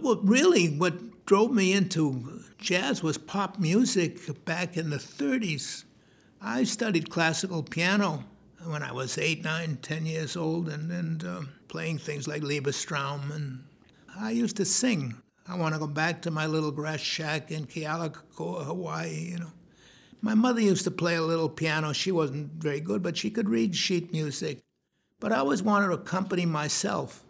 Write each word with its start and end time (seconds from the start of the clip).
Well, 0.00 0.20
really, 0.22 0.68
what 0.68 1.26
drove 1.26 1.52
me 1.52 1.72
into 1.72 2.42
jazz 2.58 3.02
was 3.02 3.18
pop 3.18 3.58
music 3.58 4.44
back 4.44 4.76
in 4.76 4.90
the 4.90 4.96
30s. 4.96 5.84
I 6.40 6.64
studied 6.64 7.10
classical 7.10 7.62
piano 7.62 8.24
when 8.64 8.82
I 8.82 8.92
was 8.92 9.18
eight, 9.18 9.44
nine, 9.44 9.78
ten 9.82 10.06
years 10.06 10.36
old, 10.36 10.68
and, 10.68 10.90
and 10.90 11.24
uh, 11.24 11.40
playing 11.68 11.98
things 11.98 12.26
like 12.26 12.42
Liebestraum. 12.42 13.34
And 13.34 13.64
I 14.18 14.30
used 14.30 14.56
to 14.56 14.64
sing. 14.64 15.14
I 15.46 15.56
want 15.56 15.74
to 15.74 15.78
go 15.78 15.86
back 15.86 16.22
to 16.22 16.30
my 16.30 16.46
little 16.46 16.70
grass 16.70 17.00
shack 17.00 17.50
in 17.50 17.66
Kealakekua, 17.66 18.64
Hawaii, 18.64 19.30
you 19.30 19.38
know. 19.38 19.52
My 20.22 20.34
mother 20.34 20.60
used 20.60 20.84
to 20.84 20.90
play 20.90 21.16
a 21.16 21.22
little 21.22 21.50
piano. 21.50 21.92
She 21.92 22.10
wasn't 22.10 22.50
very 22.52 22.80
good, 22.80 23.02
but 23.02 23.16
she 23.16 23.30
could 23.30 23.48
read 23.48 23.76
sheet 23.76 24.10
music. 24.12 24.60
But 25.20 25.32
I 25.32 25.36
always 25.36 25.62
wanted 25.62 25.88
to 25.88 25.92
accompany 25.94 26.46
myself. 26.46 27.24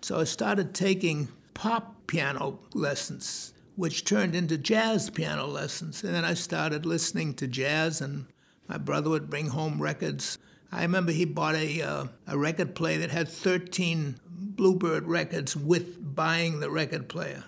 So 0.00 0.20
I 0.20 0.24
started 0.24 0.74
taking 0.74 1.28
pop 1.54 2.06
piano 2.06 2.58
lessons, 2.74 3.54
which 3.76 4.04
turned 4.04 4.34
into 4.34 4.58
jazz 4.58 5.08
piano 5.10 5.46
lessons. 5.46 6.04
And 6.04 6.14
then 6.14 6.24
I 6.24 6.34
started 6.34 6.84
listening 6.84 7.34
to 7.34 7.46
jazz, 7.46 8.00
and 8.00 8.26
my 8.68 8.76
brother 8.76 9.10
would 9.10 9.30
bring 9.30 9.48
home 9.48 9.80
records. 9.80 10.38
I 10.70 10.82
remember 10.82 11.12
he 11.12 11.24
bought 11.24 11.54
a, 11.54 11.82
uh, 11.82 12.06
a 12.26 12.36
record 12.36 12.74
player 12.74 12.98
that 12.98 13.10
had 13.10 13.28
13 13.28 14.16
Bluebird 14.26 15.06
records 15.06 15.56
with 15.56 16.14
buying 16.14 16.60
the 16.60 16.70
record 16.70 17.08
player. 17.08 17.44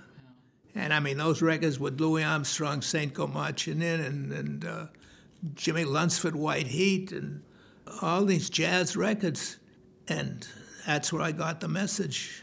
And 0.75 0.93
I 0.93 1.01
mean, 1.01 1.17
those 1.17 1.43
records 1.43 1.81
with 1.81 2.01
Louis 2.01 2.23
Armstrong, 2.23 2.83
St. 2.83 3.13
Go-Marchinin', 3.13 4.05
and, 4.05 4.33
and 4.33 4.65
uh, 4.65 4.87
Jimmie 5.55 5.85
Lunceford, 5.85 6.35
White 6.35 6.67
Heat, 6.67 7.13
and 7.13 7.43
all 8.03 8.25
these 8.25 8.51
jazz 8.51 8.97
records. 8.97 9.57
And 10.07 10.47
that's 10.87 11.13
where 11.13 11.23
I 11.23 11.33
got 11.33 11.61
the 11.61 11.69
message. 11.69 12.43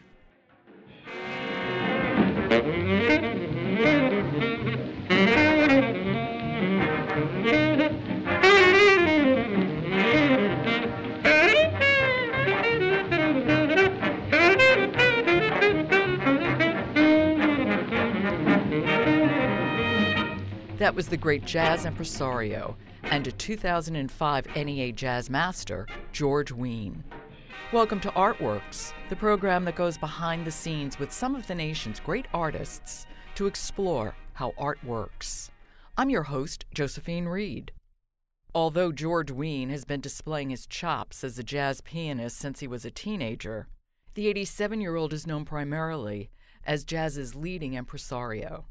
That 20.77 20.93
was 20.95 21.07
the 21.07 21.17
great 21.17 21.45
jazz 21.45 21.85
impresario 21.85 22.75
and 23.03 23.25
a 23.25 23.31
2005 23.31 24.55
NEA 24.55 24.91
Jazz 24.91 25.29
Master, 25.29 25.87
George 26.11 26.51
Wein. 26.51 27.03
Welcome 27.71 27.99
to 28.01 28.11
Artworks, 28.11 28.93
the 29.09 29.15
program 29.15 29.65
that 29.65 29.75
goes 29.75 29.97
behind 29.97 30.45
the 30.45 30.51
scenes 30.51 30.99
with 30.99 31.11
some 31.11 31.35
of 31.35 31.47
the 31.47 31.55
nation's 31.55 31.99
great 31.99 32.27
artists 32.33 33.05
to 33.35 33.47
explore 33.47 34.15
how 34.33 34.53
art 34.57 34.83
works. 34.83 35.51
I'm 35.97 36.09
your 36.09 36.23
host, 36.23 36.65
Josephine 36.73 37.27
Reed. 37.27 37.71
Although 38.55 38.91
George 38.91 39.31
Wein 39.31 39.69
has 39.69 39.85
been 39.85 40.01
displaying 40.01 40.49
his 40.51 40.67
chops 40.67 41.23
as 41.23 41.39
a 41.39 41.43
jazz 41.43 41.81
pianist 41.81 42.37
since 42.37 42.59
he 42.59 42.67
was 42.67 42.85
a 42.85 42.91
teenager, 42.91 43.67
the 44.13 44.27
87 44.27 44.81
year 44.81 44.95
old 44.95 45.13
is 45.13 45.25
known 45.25 45.45
primarily 45.45 46.29
as 46.65 46.83
jazz's 46.83 47.35
leading 47.35 47.73
impresario. 47.73 48.65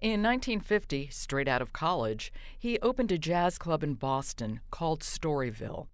In 0.00 0.22
1950, 0.22 1.08
straight 1.08 1.48
out 1.48 1.62
of 1.62 1.72
college, 1.72 2.30
he 2.58 2.78
opened 2.80 3.10
a 3.10 3.18
jazz 3.18 3.56
club 3.56 3.82
in 3.82 3.94
Boston 3.94 4.60
called 4.70 5.00
Storyville. 5.00 5.86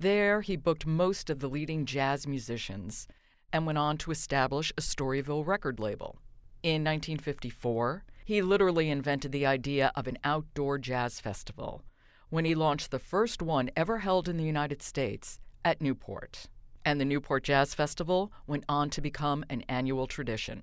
There, 0.00 0.40
he 0.40 0.56
booked 0.56 0.86
most 0.86 1.28
of 1.28 1.40
the 1.40 1.48
leading 1.48 1.84
jazz 1.84 2.26
musicians 2.26 3.06
and 3.52 3.66
went 3.66 3.76
on 3.76 3.98
to 3.98 4.10
establish 4.10 4.72
a 4.78 4.80
Storyville 4.80 5.46
record 5.46 5.78
label. 5.78 6.16
In 6.62 6.82
1954, 6.82 8.04
he 8.24 8.40
literally 8.40 8.88
invented 8.88 9.30
the 9.30 9.44
idea 9.44 9.92
of 9.94 10.06
an 10.06 10.16
outdoor 10.24 10.78
jazz 10.78 11.20
festival 11.20 11.82
when 12.30 12.46
he 12.46 12.54
launched 12.54 12.90
the 12.90 12.98
first 12.98 13.42
one 13.42 13.70
ever 13.76 13.98
held 13.98 14.26
in 14.26 14.38
the 14.38 14.44
United 14.44 14.82
States 14.82 15.38
at 15.66 15.82
Newport. 15.82 16.46
And 16.82 16.98
the 16.98 17.04
Newport 17.04 17.44
Jazz 17.44 17.74
Festival 17.74 18.32
went 18.46 18.64
on 18.70 18.88
to 18.90 19.02
become 19.02 19.44
an 19.50 19.64
annual 19.68 20.06
tradition. 20.06 20.62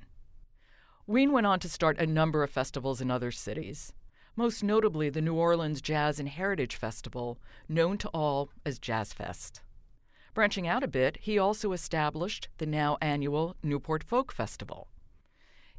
Wein 1.05 1.31
went 1.31 1.45
on 1.45 1.59
to 1.59 1.69
start 1.69 1.99
a 1.99 2.07
number 2.07 2.41
of 2.41 2.49
festivals 2.49 3.01
in 3.01 3.11
other 3.11 3.29
cities, 3.29 3.93
most 4.37 4.63
notably 4.63 5.09
the 5.09 5.21
New 5.21 5.33
Orleans 5.33 5.81
Jazz 5.81 6.19
and 6.19 6.29
Heritage 6.29 6.75
Festival, 6.75 7.39
known 7.67 7.97
to 7.97 8.07
all 8.09 8.51
as 8.63 8.77
Jazz 8.77 9.11
Fest. 9.11 9.61
Branching 10.35 10.67
out 10.67 10.83
a 10.83 10.87
bit, 10.87 11.17
he 11.19 11.39
also 11.39 11.71
established 11.71 12.47
the 12.59 12.67
now 12.67 12.97
annual 13.01 13.55
Newport 13.63 14.03
Folk 14.03 14.31
Festival. 14.31 14.87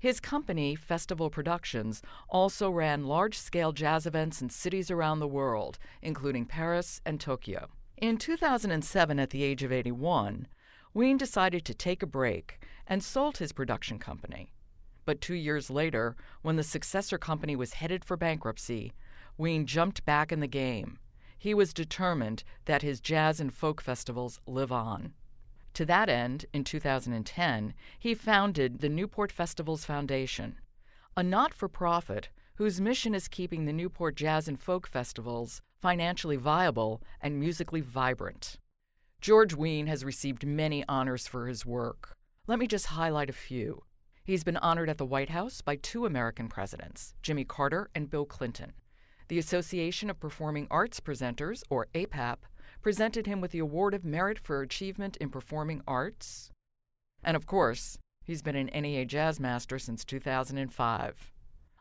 His 0.01 0.19
company, 0.19 0.75
Festival 0.75 1.31
Productions, 1.31 2.03
also 2.29 2.69
ran 2.69 3.07
large 3.07 3.39
scale 3.39 3.73
jazz 3.73 4.07
events 4.07 4.43
in 4.43 4.51
cities 4.51 4.91
around 4.91 5.21
the 5.21 5.29
world, 5.29 5.79
including 6.03 6.45
Paris 6.45 7.01
and 7.07 7.21
Tokyo. 7.21 7.69
In 7.97 8.17
2007, 8.17 9.21
at 9.21 9.31
the 9.31 9.45
age 9.45 9.63
of 9.63 9.73
81, 9.73 10.49
Wein 10.95 11.17
decided 11.17 11.65
to 11.65 11.75
take 11.75 12.03
a 12.03 12.07
break 12.07 12.61
and 12.87 13.03
sold 13.05 13.39
his 13.39 13.53
production 13.53 14.01
company. 14.01 14.53
But 15.09 15.23
two 15.23 15.37
years 15.37 15.71
later, 15.71 16.17
when 16.43 16.57
the 16.57 16.63
successor 16.63 17.17
company 17.17 17.57
was 17.57 17.73
headed 17.73 18.05
for 18.05 18.15
bankruptcy, 18.15 18.93
Wein 19.39 19.65
jumped 19.65 20.05
back 20.05 20.31
in 20.31 20.41
the 20.41 20.47
game. 20.47 20.99
He 21.39 21.55
was 21.55 21.73
determined 21.73 22.45
that 22.67 22.83
his 22.83 23.01
jazz 23.01 23.41
and 23.41 23.51
folk 23.51 23.81
festivals 23.81 24.39
live 24.47 24.71
on. 24.71 25.15
To 25.73 25.87
that 25.87 26.11
end, 26.11 26.45
in 26.53 26.63
2010, 26.63 27.73
he 27.99 28.15
founded 28.15 28.81
the 28.81 28.91
Newport 28.91 29.33
Festivals 29.33 29.87
Foundation, 29.87 30.59
a 31.17 31.23
not 31.23 31.55
for 31.55 31.69
profit 31.69 32.29
whose 32.57 32.79
mission 32.79 33.15
is 33.15 33.29
keeping 33.29 33.65
the 33.65 33.73
Newport 33.73 34.15
Jazz 34.15 34.47
and 34.47 34.61
Folk 34.61 34.87
Festivals 34.87 35.63
financially 35.81 36.37
viable 36.37 37.03
and 37.23 37.41
musically 37.41 37.81
vibrant. 37.81 38.59
George 39.23 39.55
Wein 39.55 39.87
has 39.87 40.05
received 40.05 40.45
many 40.45 40.85
honors 40.87 41.27
for 41.27 41.47
his 41.47 41.65
work. 41.65 42.15
Let 42.47 42.59
me 42.59 42.67
just 42.67 42.89
highlight 42.89 43.31
a 43.31 43.33
few. 43.33 43.85
He's 44.29 44.45
been 44.45 44.59
honored 44.59 44.91
at 44.91 44.99
the 44.99 45.07
White 45.07 45.31
House 45.31 45.63
by 45.63 45.77
two 45.77 46.05
American 46.05 46.49
presidents, 46.49 47.15
Jimmy 47.23 47.45
Carter 47.45 47.89
and 47.95 48.11
Bill 48.11 48.27
Clinton. 48.27 48.75
The 49.29 49.39
Association 49.39 50.11
of 50.11 50.21
Performing 50.21 50.67
Arts 50.71 51.01
Presenters, 51.01 51.63
or 51.71 51.87
APAP, 51.95 52.37
presented 52.83 53.27
him 53.27 53.41
with 53.41 53.53
the 53.53 53.59
Award 53.59 53.95
of 53.95 54.05
Merit 54.05 54.39
for 54.39 54.61
Achievement 54.61 55.17
in 55.17 55.31
Performing 55.31 55.81
Arts. 55.89 56.51
And 57.25 57.39
of 57.39 57.47
course, 57.47 57.97
he's 58.23 58.43
been 58.43 58.55
an 58.55 58.67
NEA 58.67 59.07
Jazz 59.07 59.41
Master 59.41 59.79
since 59.79 60.05
2005. 60.05 61.33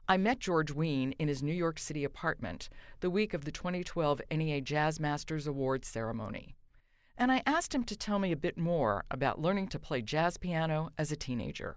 I 0.08 0.16
met 0.16 0.40
George 0.40 0.72
Wein 0.72 1.16
in 1.20 1.28
his 1.28 1.44
New 1.44 1.52
York 1.52 1.78
City 1.78 2.06
apartment 2.06 2.70
the 3.02 3.10
week 3.10 3.34
of 3.34 3.44
the 3.44 3.52
2012 3.52 4.22
NEA 4.32 4.62
Jazz 4.62 5.02
Masters 5.02 5.48
Awards 5.48 5.90
ceremony. 5.90 6.56
And 7.18 7.30
I 7.30 7.44
asked 7.46 7.76
him 7.76 7.84
to 7.84 7.98
tell 7.98 8.20
me 8.20 8.32
a 8.32 8.38
bit 8.38 8.58
more 8.58 9.04
about 9.12 9.42
learning 9.42 9.68
to 9.68 9.80
play 9.80 10.02
jazz 10.02 10.38
piano 10.38 10.92
as 10.98 11.12
a 11.12 11.18
teenager. 11.18 11.76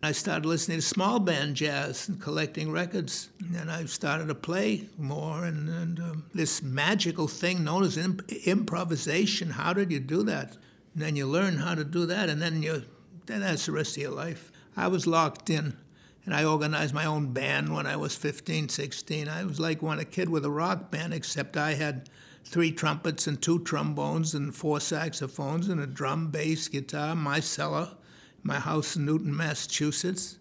I 0.00 0.12
started 0.12 0.46
listening 0.46 0.78
to 0.78 0.82
small 0.82 1.18
band 1.18 1.56
jazz 1.56 2.08
and 2.08 2.20
collecting 2.20 2.70
records. 2.70 3.30
And 3.56 3.68
I 3.68 3.84
started 3.86 4.28
to 4.28 4.34
play 4.34 4.88
more. 4.96 5.44
And, 5.44 5.68
and 5.68 5.98
um, 5.98 6.24
this 6.32 6.62
magical 6.62 7.26
thing 7.26 7.64
known 7.64 7.82
as 7.82 7.96
imp- 7.96 8.30
improvisation 8.30 9.50
how 9.50 9.72
did 9.72 9.90
you 9.90 9.98
do 9.98 10.22
that? 10.24 10.56
And 10.94 11.02
then 11.02 11.16
you 11.16 11.26
learn 11.26 11.56
how 11.56 11.74
to 11.74 11.84
do 11.84 12.06
that, 12.06 12.28
and 12.28 12.40
then, 12.40 12.62
you, 12.62 12.84
then 13.26 13.40
that's 13.40 13.66
the 13.66 13.72
rest 13.72 13.96
of 13.96 14.02
your 14.02 14.12
life. 14.12 14.52
I 14.76 14.86
was 14.86 15.06
locked 15.06 15.50
in. 15.50 15.76
And 16.24 16.34
I 16.34 16.44
organized 16.44 16.94
my 16.94 17.06
own 17.06 17.32
band 17.32 17.74
when 17.74 17.86
I 17.86 17.96
was 17.96 18.14
15, 18.14 18.68
16. 18.68 19.28
I 19.28 19.44
was 19.44 19.58
like 19.58 19.82
one 19.82 19.98
a 19.98 20.04
kid 20.04 20.28
with 20.28 20.44
a 20.44 20.50
rock 20.50 20.90
band, 20.90 21.12
except 21.14 21.56
I 21.56 21.74
had 21.74 22.08
three 22.44 22.70
trumpets 22.70 23.26
and 23.26 23.40
two 23.40 23.60
trombones 23.60 24.34
and 24.34 24.54
four 24.54 24.78
saxophones 24.78 25.68
and 25.68 25.80
a 25.80 25.86
drum, 25.86 26.30
bass, 26.30 26.68
guitar, 26.68 27.16
my 27.16 27.40
cello 27.40 27.97
my 28.42 28.58
house 28.58 28.96
in 28.96 29.04
Newton, 29.04 29.36
Massachusetts. 29.36 30.38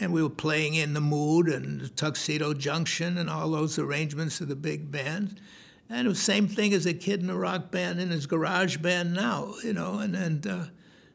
And 0.00 0.12
we 0.12 0.22
were 0.22 0.28
playing 0.28 0.74
in 0.74 0.92
the 0.92 1.00
Mood 1.00 1.48
and 1.48 1.94
Tuxedo 1.96 2.52
Junction 2.52 3.16
and 3.16 3.30
all 3.30 3.50
those 3.50 3.78
arrangements 3.78 4.40
of 4.40 4.48
the 4.48 4.56
big 4.56 4.90
band. 4.90 5.40
And 5.88 6.06
it 6.06 6.08
was 6.08 6.18
the 6.18 6.24
same 6.24 6.48
thing 6.48 6.74
as 6.74 6.84
a 6.84 6.92
kid 6.92 7.22
in 7.22 7.30
a 7.30 7.36
rock 7.36 7.70
band 7.70 8.00
in 8.00 8.10
his 8.10 8.26
garage 8.26 8.78
band 8.78 9.14
now, 9.14 9.54
you 9.62 9.72
know, 9.72 10.00
and, 10.00 10.14
and 10.14 10.46
uh, 10.46 10.64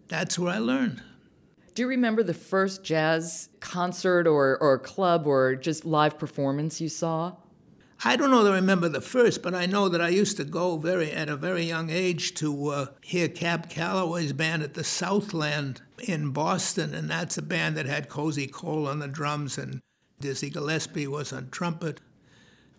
that's 0.08 0.40
where 0.40 0.54
I 0.54 0.58
learned. 0.60 1.02
Do 1.74 1.84
you 1.84 1.88
remember 1.88 2.24
the 2.24 2.34
first 2.34 2.84
jazz 2.84 3.50
concert 3.60 4.28
or, 4.28 4.58
or 4.58 4.78
club 4.80 5.28
or 5.28 5.56
just 5.56 5.86
live 5.86 6.18
performance 6.18 6.82
you 6.82 6.90
saw? 6.90 7.34
I 8.04 8.16
don't 8.16 8.32
know 8.32 8.44
that 8.44 8.54
I 8.54 8.56
remember 8.56 8.90
the 8.90 9.00
first, 9.00 9.44
but 9.44 9.54
I 9.54 9.68
know 9.68 9.88
that 9.88 10.02
I 10.02 10.10
used 10.10 10.38
to 10.38 10.44
go 10.44 10.78
very 10.78 11.12
at 11.12 11.30
a 11.30 11.36
very 11.36 11.64
young 11.66 11.92
age 11.92 12.34
to 12.36 12.70
uh, 12.70 12.86
hear 13.02 13.28
Cab 13.28 13.70
Calloway's 13.70 14.34
band 14.34 14.64
at 14.64 14.74
the 14.74 14.84
Southland 14.84 15.82
in 16.00 16.32
Boston, 16.32 16.96
and 16.96 17.08
that's 17.12 17.38
a 17.38 17.44
band 17.44 17.78
that 17.78 17.86
had 17.86 18.10
Cozy 18.10 18.48
Cole 18.48 18.88
on 18.88 18.98
the 18.98 19.08
drums 19.08 19.60
and 19.60 19.82
Dizzy 20.20 20.50
Gillespie 20.50 21.06
was 21.06 21.32
on 21.32 21.50
trumpet. 21.52 22.02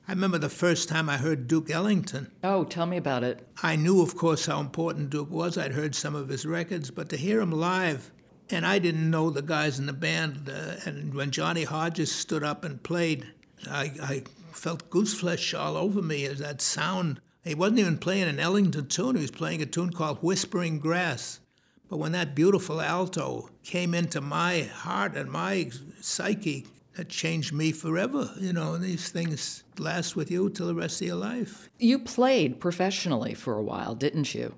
I 0.09 0.13
remember 0.13 0.39
the 0.39 0.49
first 0.49 0.89
time 0.89 1.09
I 1.09 1.19
heard 1.19 1.47
Duke 1.47 1.71
Ellington. 1.71 2.33
Oh, 2.43 2.65
tell 2.65 2.87
me 2.87 2.97
about 2.97 3.23
it. 3.23 3.47
I 3.63 3.77
knew, 3.77 4.03
of 4.03 4.17
course, 4.17 4.47
how 4.47 4.59
important 4.59 5.11
Duke 5.11 5.31
was. 5.31 5.57
I'd 5.57 5.73
heard 5.73 5.95
some 5.95 6.17
of 6.17 6.29
his 6.29 6.45
records, 6.45 6.91
but 6.91 7.09
to 7.11 7.17
hear 7.17 7.41
him 7.41 7.53
live 7.53 8.11
And 8.51 8.67
I 8.67 8.81
didn't 8.81 9.09
know 9.09 9.31
the 9.31 9.41
guys 9.43 9.79
in 9.79 9.87
the 9.87 9.93
band. 9.93 10.51
Uh, 10.51 10.75
and 10.85 11.15
when 11.15 11.31
Johnny 11.31 11.63
Hodges 11.63 12.11
stood 12.11 12.43
up 12.43 12.65
and 12.65 12.83
played, 12.83 13.29
I, 13.71 13.93
I 14.03 14.23
felt 14.53 14.91
gooseflesh 14.91 15.59
all 15.59 15.77
over 15.77 16.03
me 16.03 16.25
as 16.25 16.39
that 16.39 16.61
sound. 16.61 17.21
He 17.45 17.55
wasn't 17.55 17.81
even 17.81 17.99
playing 17.99 18.29
an 18.29 18.39
Ellington 18.39 18.87
tune, 18.87 19.17
he 19.17 19.23
was 19.23 19.31
playing 19.31 19.63
a 19.63 19.67
tune 19.67 19.93
called 19.93 20.19
Whispering 20.19 20.79
Grass. 20.79 21.41
But 21.89 21.99
when 21.99 22.13
that 22.13 22.35
beautiful 22.35 22.81
alto 22.81 23.51
came 23.65 23.93
into 23.93 24.21
my 24.21 24.63
heart 24.63 25.15
and 25.17 25.31
my 25.31 25.71
psyche, 26.01 26.67
that 26.97 27.09
changed 27.09 27.53
me 27.53 27.73
forever. 27.73 28.31
You 28.39 28.53
know, 28.53 28.79
these 28.79 29.09
things 29.09 29.65
last 29.79 30.17
with 30.17 30.31
you 30.31 30.51
till 30.51 30.67
the 30.67 30.75
rest 30.75 31.01
of 31.01 31.07
your 31.07 31.17
life. 31.17 31.69
You 31.79 31.99
played 31.99 32.61
professionally 32.61 33.35
for 33.35 33.55
a 33.55 33.63
while, 33.63 33.95
didn't 33.95 34.35
you? 34.35 34.55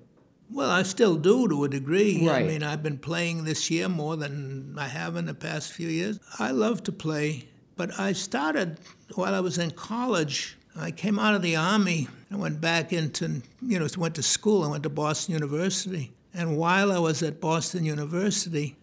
Well, 0.51 0.69
I 0.69 0.83
still 0.83 1.15
do 1.15 1.47
to 1.47 1.63
a 1.63 1.69
degree. 1.69 2.27
Right. 2.27 2.43
I 2.43 2.47
mean, 2.47 2.61
I've 2.61 2.83
been 2.83 2.99
playing 2.99 3.45
this 3.45 3.71
year 3.71 3.89
more 3.89 4.15
than 4.15 4.75
I 4.77 4.87
have 4.87 5.15
in 5.15 5.25
the 5.25 5.33
past 5.33 5.71
few 5.71 5.87
years. 5.87 6.19
I 6.37 6.51
love 6.51 6.83
to 6.83 6.91
play, 6.91 7.49
but 7.75 7.99
I 7.99 8.13
started 8.13 8.79
while 9.15 9.33
I 9.33 9.39
was 9.39 9.57
in 9.57 9.71
college. 9.71 10.57
I 10.75 10.91
came 10.91 11.19
out 11.19 11.35
of 11.35 11.41
the 11.41 11.55
army 11.55 12.07
and 12.29 12.39
went 12.39 12.59
back 12.61 12.91
into, 12.91 13.41
you 13.61 13.79
know, 13.79 13.87
went 13.97 14.15
to 14.15 14.23
school. 14.23 14.63
I 14.63 14.67
went 14.67 14.83
to 14.83 14.89
Boston 14.89 15.33
University. 15.33 16.11
And 16.33 16.57
while 16.57 16.91
I 16.91 16.99
was 16.99 17.23
at 17.23 17.39
Boston 17.39 17.85
University, 17.85 18.75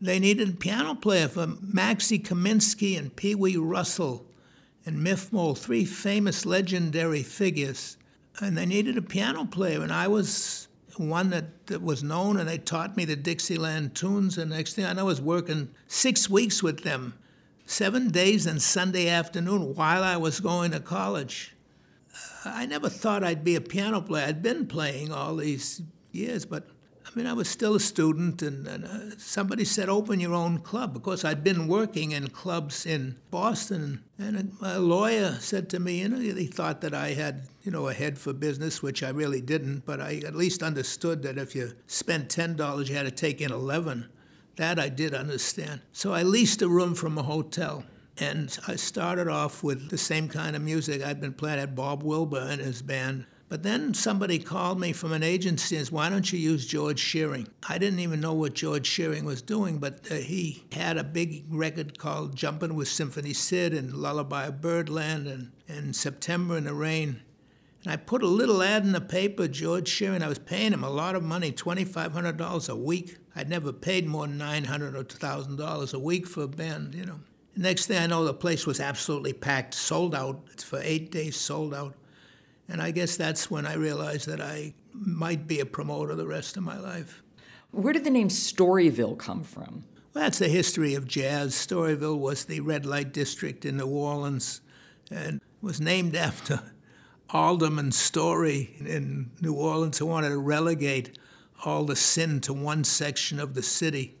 they 0.00 0.18
needed 0.18 0.48
a 0.48 0.52
piano 0.52 0.94
player 0.94 1.28
for 1.28 1.46
Maxie 1.60 2.18
Kaminsky 2.18 2.98
and 2.98 3.14
Pee 3.14 3.34
Wee 3.34 3.56
Russell 3.56 4.24
and 4.86 5.02
Miff 5.02 5.32
Mole, 5.32 5.54
three 5.54 5.84
famous 5.84 6.44
legendary 6.44 7.22
figures. 7.22 7.96
And 8.40 8.56
they 8.56 8.66
needed 8.66 8.98
a 8.98 9.02
piano 9.02 9.44
player, 9.44 9.82
and 9.82 9.92
I 9.92 10.08
was 10.08 10.68
one 10.96 11.30
that, 11.30 11.66
that 11.66 11.82
was 11.82 12.02
known, 12.02 12.36
and 12.36 12.48
they 12.48 12.58
taught 12.58 12.96
me 12.96 13.04
the 13.04 13.16
Dixieland 13.16 13.94
tunes. 13.94 14.38
And 14.38 14.50
next 14.50 14.74
thing 14.74 14.84
I 14.84 14.92
know, 14.92 15.02
I 15.02 15.04
was 15.04 15.20
working 15.20 15.70
six 15.86 16.28
weeks 16.28 16.62
with 16.62 16.82
them, 16.82 17.14
seven 17.66 18.10
days 18.10 18.46
and 18.46 18.60
Sunday 18.60 19.08
afternoon 19.08 19.74
while 19.74 20.02
I 20.02 20.16
was 20.16 20.40
going 20.40 20.72
to 20.72 20.80
college. 20.80 21.54
I 22.44 22.66
never 22.66 22.88
thought 22.88 23.24
I'd 23.24 23.44
be 23.44 23.56
a 23.56 23.60
piano 23.60 24.00
player. 24.00 24.26
I'd 24.26 24.42
been 24.42 24.66
playing 24.66 25.12
all 25.12 25.36
these 25.36 25.82
years, 26.12 26.44
but 26.44 26.68
I 27.06 27.10
mean, 27.18 27.26
I 27.26 27.32
was 27.32 27.48
still 27.48 27.74
a 27.74 27.80
student, 27.80 28.42
and, 28.42 28.66
and 28.66 28.84
uh, 28.84 29.16
somebody 29.18 29.64
said, 29.64 29.88
open 29.88 30.20
your 30.20 30.34
own 30.34 30.58
club. 30.58 30.94
Because 30.94 31.24
I'd 31.24 31.44
been 31.44 31.68
working 31.68 32.12
in 32.12 32.28
clubs 32.28 32.86
in 32.86 33.16
Boston, 33.30 34.02
and 34.18 34.56
a, 34.60 34.78
a, 34.78 34.80
lawyer 34.80 35.36
said 35.38 35.68
to 35.70 35.80
me, 35.80 36.00
you 36.00 36.08
know, 36.08 36.18
he 36.18 36.46
thought 36.46 36.80
that 36.80 36.94
I 36.94 37.10
had, 37.10 37.42
you 37.62 37.70
know, 37.70 37.88
a 37.88 37.94
head 37.94 38.18
for 38.18 38.32
business, 38.32 38.82
which 38.82 39.02
I 39.02 39.10
really 39.10 39.40
didn't, 39.40 39.84
but 39.86 40.00
I 40.00 40.22
at 40.26 40.34
least 40.34 40.62
understood 40.62 41.22
that 41.22 41.38
if 41.38 41.54
you 41.54 41.74
spent 41.86 42.30
$10, 42.30 42.88
you 42.88 42.94
had 42.94 43.04
to 43.04 43.10
take 43.10 43.40
in 43.40 43.52
11 43.52 44.08
That 44.56 44.78
I 44.78 44.88
did 44.88 45.14
understand. 45.14 45.80
So 45.92 46.12
I 46.12 46.22
leased 46.22 46.62
a 46.62 46.68
room 46.68 46.94
from 46.94 47.18
a 47.18 47.22
hotel. 47.22 47.84
And 48.16 48.56
I 48.68 48.76
started 48.76 49.26
off 49.26 49.64
with 49.64 49.90
the 49.90 49.98
same 49.98 50.28
kind 50.28 50.54
of 50.54 50.62
music 50.62 51.02
I'd 51.02 51.20
been 51.20 51.34
playing 51.34 51.58
at 51.58 51.74
Bob 51.74 52.04
Wilber 52.04 52.38
and 52.38 52.60
his 52.60 52.80
band 52.80 53.26
but 53.54 53.62
then 53.62 53.94
somebody 53.94 54.40
called 54.40 54.80
me 54.80 54.92
from 54.92 55.12
an 55.12 55.22
agency 55.22 55.76
and 55.76 55.86
said, 55.86 55.94
Why 55.94 56.08
don't 56.08 56.32
you 56.32 56.38
use 56.38 56.66
George 56.66 56.98
Shearing? 56.98 57.46
I 57.68 57.78
didn't 57.78 58.00
even 58.00 58.20
know 58.20 58.32
what 58.32 58.54
George 58.54 58.84
Shearing 58.84 59.24
was 59.24 59.42
doing, 59.42 59.78
but 59.78 60.10
uh, 60.10 60.14
he 60.14 60.64
had 60.72 60.96
a 60.96 61.04
big 61.04 61.44
record 61.50 61.98
called 61.98 62.34
Jumpin' 62.34 62.74
with 62.74 62.88
Symphony 62.88 63.32
Sid 63.32 63.72
and 63.72 63.92
Lullaby 63.92 64.46
of 64.46 64.60
Birdland 64.60 65.28
and, 65.28 65.52
and 65.68 65.94
September 65.94 66.56
in 66.56 66.64
the 66.64 66.74
Rain. 66.74 67.20
And 67.84 67.92
I 67.92 67.96
put 67.96 68.22
a 68.22 68.26
little 68.26 68.62
ad 68.62 68.82
in 68.82 68.90
the 68.92 69.00
paper, 69.00 69.46
George 69.46 69.88
Shearing. 69.88 70.22
I 70.22 70.28
was 70.28 70.40
paying 70.40 70.72
him 70.72 70.82
a 70.82 70.90
lot 70.90 71.14
of 71.14 71.22
money, 71.22 71.52
$2,500 71.52 72.68
a 72.68 72.74
week. 72.74 73.18
I'd 73.36 73.48
never 73.48 73.72
paid 73.72 74.06
more 74.06 74.26
than 74.26 74.38
900 74.38 74.94
or 74.94 75.04
$1,000 75.04 75.94
a 75.94 75.98
week 75.98 76.26
for 76.26 76.42
a 76.42 76.48
band, 76.48 76.94
you 76.94 77.04
know. 77.04 77.20
next 77.56 77.86
thing 77.86 77.98
I 77.98 78.06
know, 78.06 78.24
the 78.24 78.34
place 78.34 78.66
was 78.66 78.80
absolutely 78.80 79.32
packed, 79.32 79.74
sold 79.74 80.14
out. 80.14 80.40
It's 80.52 80.64
for 80.64 80.80
eight 80.82 81.10
days, 81.10 81.36
sold 81.36 81.74
out. 81.74 81.94
And 82.68 82.80
I 82.80 82.92
guess 82.92 83.16
that's 83.16 83.50
when 83.50 83.66
I 83.66 83.74
realized 83.74 84.26
that 84.28 84.40
I 84.40 84.74
might 84.92 85.46
be 85.46 85.60
a 85.60 85.66
promoter 85.66 86.14
the 86.14 86.26
rest 86.26 86.56
of 86.56 86.62
my 86.62 86.78
life. 86.78 87.22
Where 87.72 87.92
did 87.92 88.04
the 88.04 88.10
name 88.10 88.28
Storyville 88.28 89.18
come 89.18 89.42
from? 89.42 89.84
Well, 90.14 90.22
that's 90.22 90.38
the 90.38 90.48
history 90.48 90.94
of 90.94 91.08
jazz. 91.08 91.54
Storyville 91.54 92.18
was 92.18 92.44
the 92.44 92.60
red 92.60 92.86
light 92.86 93.12
district 93.12 93.64
in 93.64 93.78
New 93.78 93.88
Orleans 93.88 94.60
and 95.10 95.40
was 95.60 95.80
named 95.80 96.14
after 96.14 96.62
Alderman 97.30 97.90
Story 97.90 98.76
in 98.78 99.32
New 99.40 99.54
Orleans 99.54 99.98
who 99.98 100.06
wanted 100.06 100.28
to 100.28 100.38
relegate 100.38 101.18
all 101.64 101.84
the 101.84 101.96
sin 101.96 102.40
to 102.40 102.52
one 102.52 102.84
section 102.84 103.38
of 103.38 103.54
the 103.54 103.62
city. 103.62 104.16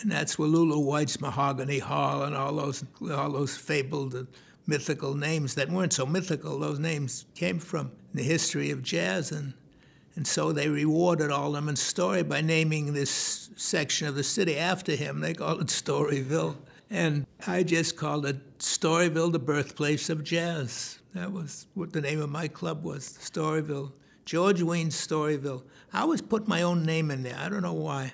And 0.00 0.10
that's 0.10 0.38
where 0.38 0.48
Lulu 0.48 0.78
White's 0.78 1.20
Mahogany 1.20 1.78
Hall 1.78 2.22
and 2.22 2.36
all 2.36 2.54
those 2.54 2.84
all 3.10 3.30
those 3.30 3.56
fabled 3.56 4.26
mythical 4.66 5.14
names 5.14 5.56
that 5.56 5.68
weren't 5.68 5.92
so 5.92 6.06
mythical. 6.06 6.58
Those 6.58 6.78
names 6.78 7.26
came 7.34 7.58
from 7.58 7.90
the 8.14 8.22
history 8.22 8.70
of 8.70 8.82
jazz, 8.82 9.32
and 9.32 9.54
and 10.14 10.26
so 10.26 10.52
they 10.52 10.68
rewarded 10.68 11.30
Alderman's 11.30 11.82
Story 11.82 12.22
by 12.22 12.40
naming 12.40 12.92
this 12.92 13.50
section 13.56 14.06
of 14.06 14.14
the 14.14 14.24
city 14.24 14.56
after 14.56 14.94
him. 14.94 15.20
They 15.20 15.34
called 15.34 15.60
it 15.60 15.68
Storyville, 15.68 16.56
and 16.88 17.26
I 17.46 17.62
just 17.62 17.96
called 17.96 18.26
it 18.26 18.58
Storyville, 18.58 19.32
the 19.32 19.38
birthplace 19.38 20.08
of 20.08 20.24
jazz. 20.24 20.98
That 21.14 21.32
was 21.32 21.66
what 21.74 21.92
the 21.92 22.00
name 22.00 22.20
of 22.20 22.30
my 22.30 22.48
club 22.48 22.84
was, 22.84 23.18
Storyville. 23.20 23.92
George 24.24 24.62
Wein 24.62 24.88
Storyville. 24.88 25.64
I 25.92 26.00
always 26.02 26.22
put 26.22 26.48
my 26.48 26.62
own 26.62 26.84
name 26.84 27.10
in 27.10 27.22
there. 27.22 27.36
I 27.38 27.48
don't 27.48 27.62
know 27.62 27.72
why. 27.72 28.12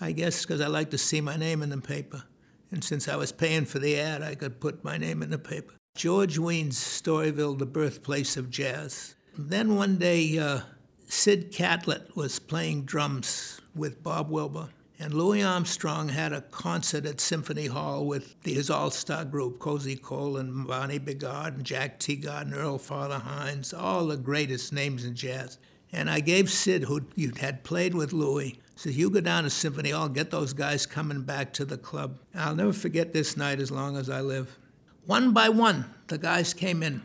I 0.00 0.12
guess 0.12 0.42
because 0.42 0.60
I 0.60 0.66
like 0.66 0.90
to 0.90 0.98
see 0.98 1.20
my 1.20 1.36
name 1.36 1.62
in 1.62 1.70
the 1.70 1.78
paper. 1.78 2.24
And 2.70 2.82
since 2.82 3.08
I 3.08 3.16
was 3.16 3.32
paying 3.32 3.64
for 3.64 3.78
the 3.78 3.98
ad, 3.98 4.22
I 4.22 4.34
could 4.34 4.60
put 4.60 4.84
my 4.84 4.98
name 4.98 5.22
in 5.22 5.30
the 5.30 5.38
paper. 5.38 5.74
George 5.96 6.38
Wein's 6.38 6.78
Storyville, 6.78 7.58
the 7.58 7.66
birthplace 7.66 8.36
of 8.36 8.50
jazz. 8.50 9.14
Then 9.38 9.76
one 9.76 9.96
day, 9.96 10.38
uh, 10.38 10.60
Sid 11.08 11.52
Catlett 11.52 12.16
was 12.16 12.38
playing 12.38 12.84
drums 12.84 13.60
with 13.74 14.02
Bob 14.02 14.30
Wilber, 14.30 14.70
and 14.98 15.12
Louis 15.12 15.42
Armstrong 15.42 16.08
had 16.08 16.32
a 16.32 16.40
concert 16.40 17.04
at 17.04 17.20
Symphony 17.20 17.66
Hall 17.66 18.06
with 18.06 18.36
his 18.44 18.70
all-star 18.70 19.24
group, 19.24 19.58
Cozy 19.58 19.96
Cole 19.96 20.36
and 20.36 20.66
Barney 20.66 20.98
Bigard 20.98 21.56
and 21.56 21.64
Jack 21.64 21.98
Teagarden 21.98 22.42
and 22.42 22.54
Earl 22.54 22.78
Father 22.78 23.18
Hines, 23.18 23.74
all 23.74 24.06
the 24.06 24.16
greatest 24.16 24.72
names 24.72 25.04
in 25.04 25.14
jazz. 25.14 25.58
And 25.92 26.08
I 26.08 26.20
gave 26.20 26.50
Sid, 26.50 26.84
who 26.84 27.00
had 27.38 27.64
played 27.64 27.94
with 27.94 28.12
Louis, 28.12 28.58
says, 28.76 28.96
you 28.96 29.10
go 29.10 29.20
down 29.20 29.44
to 29.44 29.50
Symphony 29.50 29.90
Hall, 29.90 30.08
get 30.08 30.30
those 30.30 30.52
guys 30.52 30.86
coming 30.86 31.22
back 31.22 31.52
to 31.54 31.64
the 31.64 31.78
club. 31.78 32.18
I'll 32.34 32.54
never 32.54 32.72
forget 32.72 33.12
this 33.12 33.36
night 33.36 33.60
as 33.60 33.70
long 33.70 33.96
as 33.96 34.10
I 34.10 34.20
live. 34.20 34.58
One 35.06 35.32
by 35.32 35.48
one, 35.48 35.84
the 36.08 36.18
guys 36.18 36.54
came 36.54 36.82
in. 36.82 37.02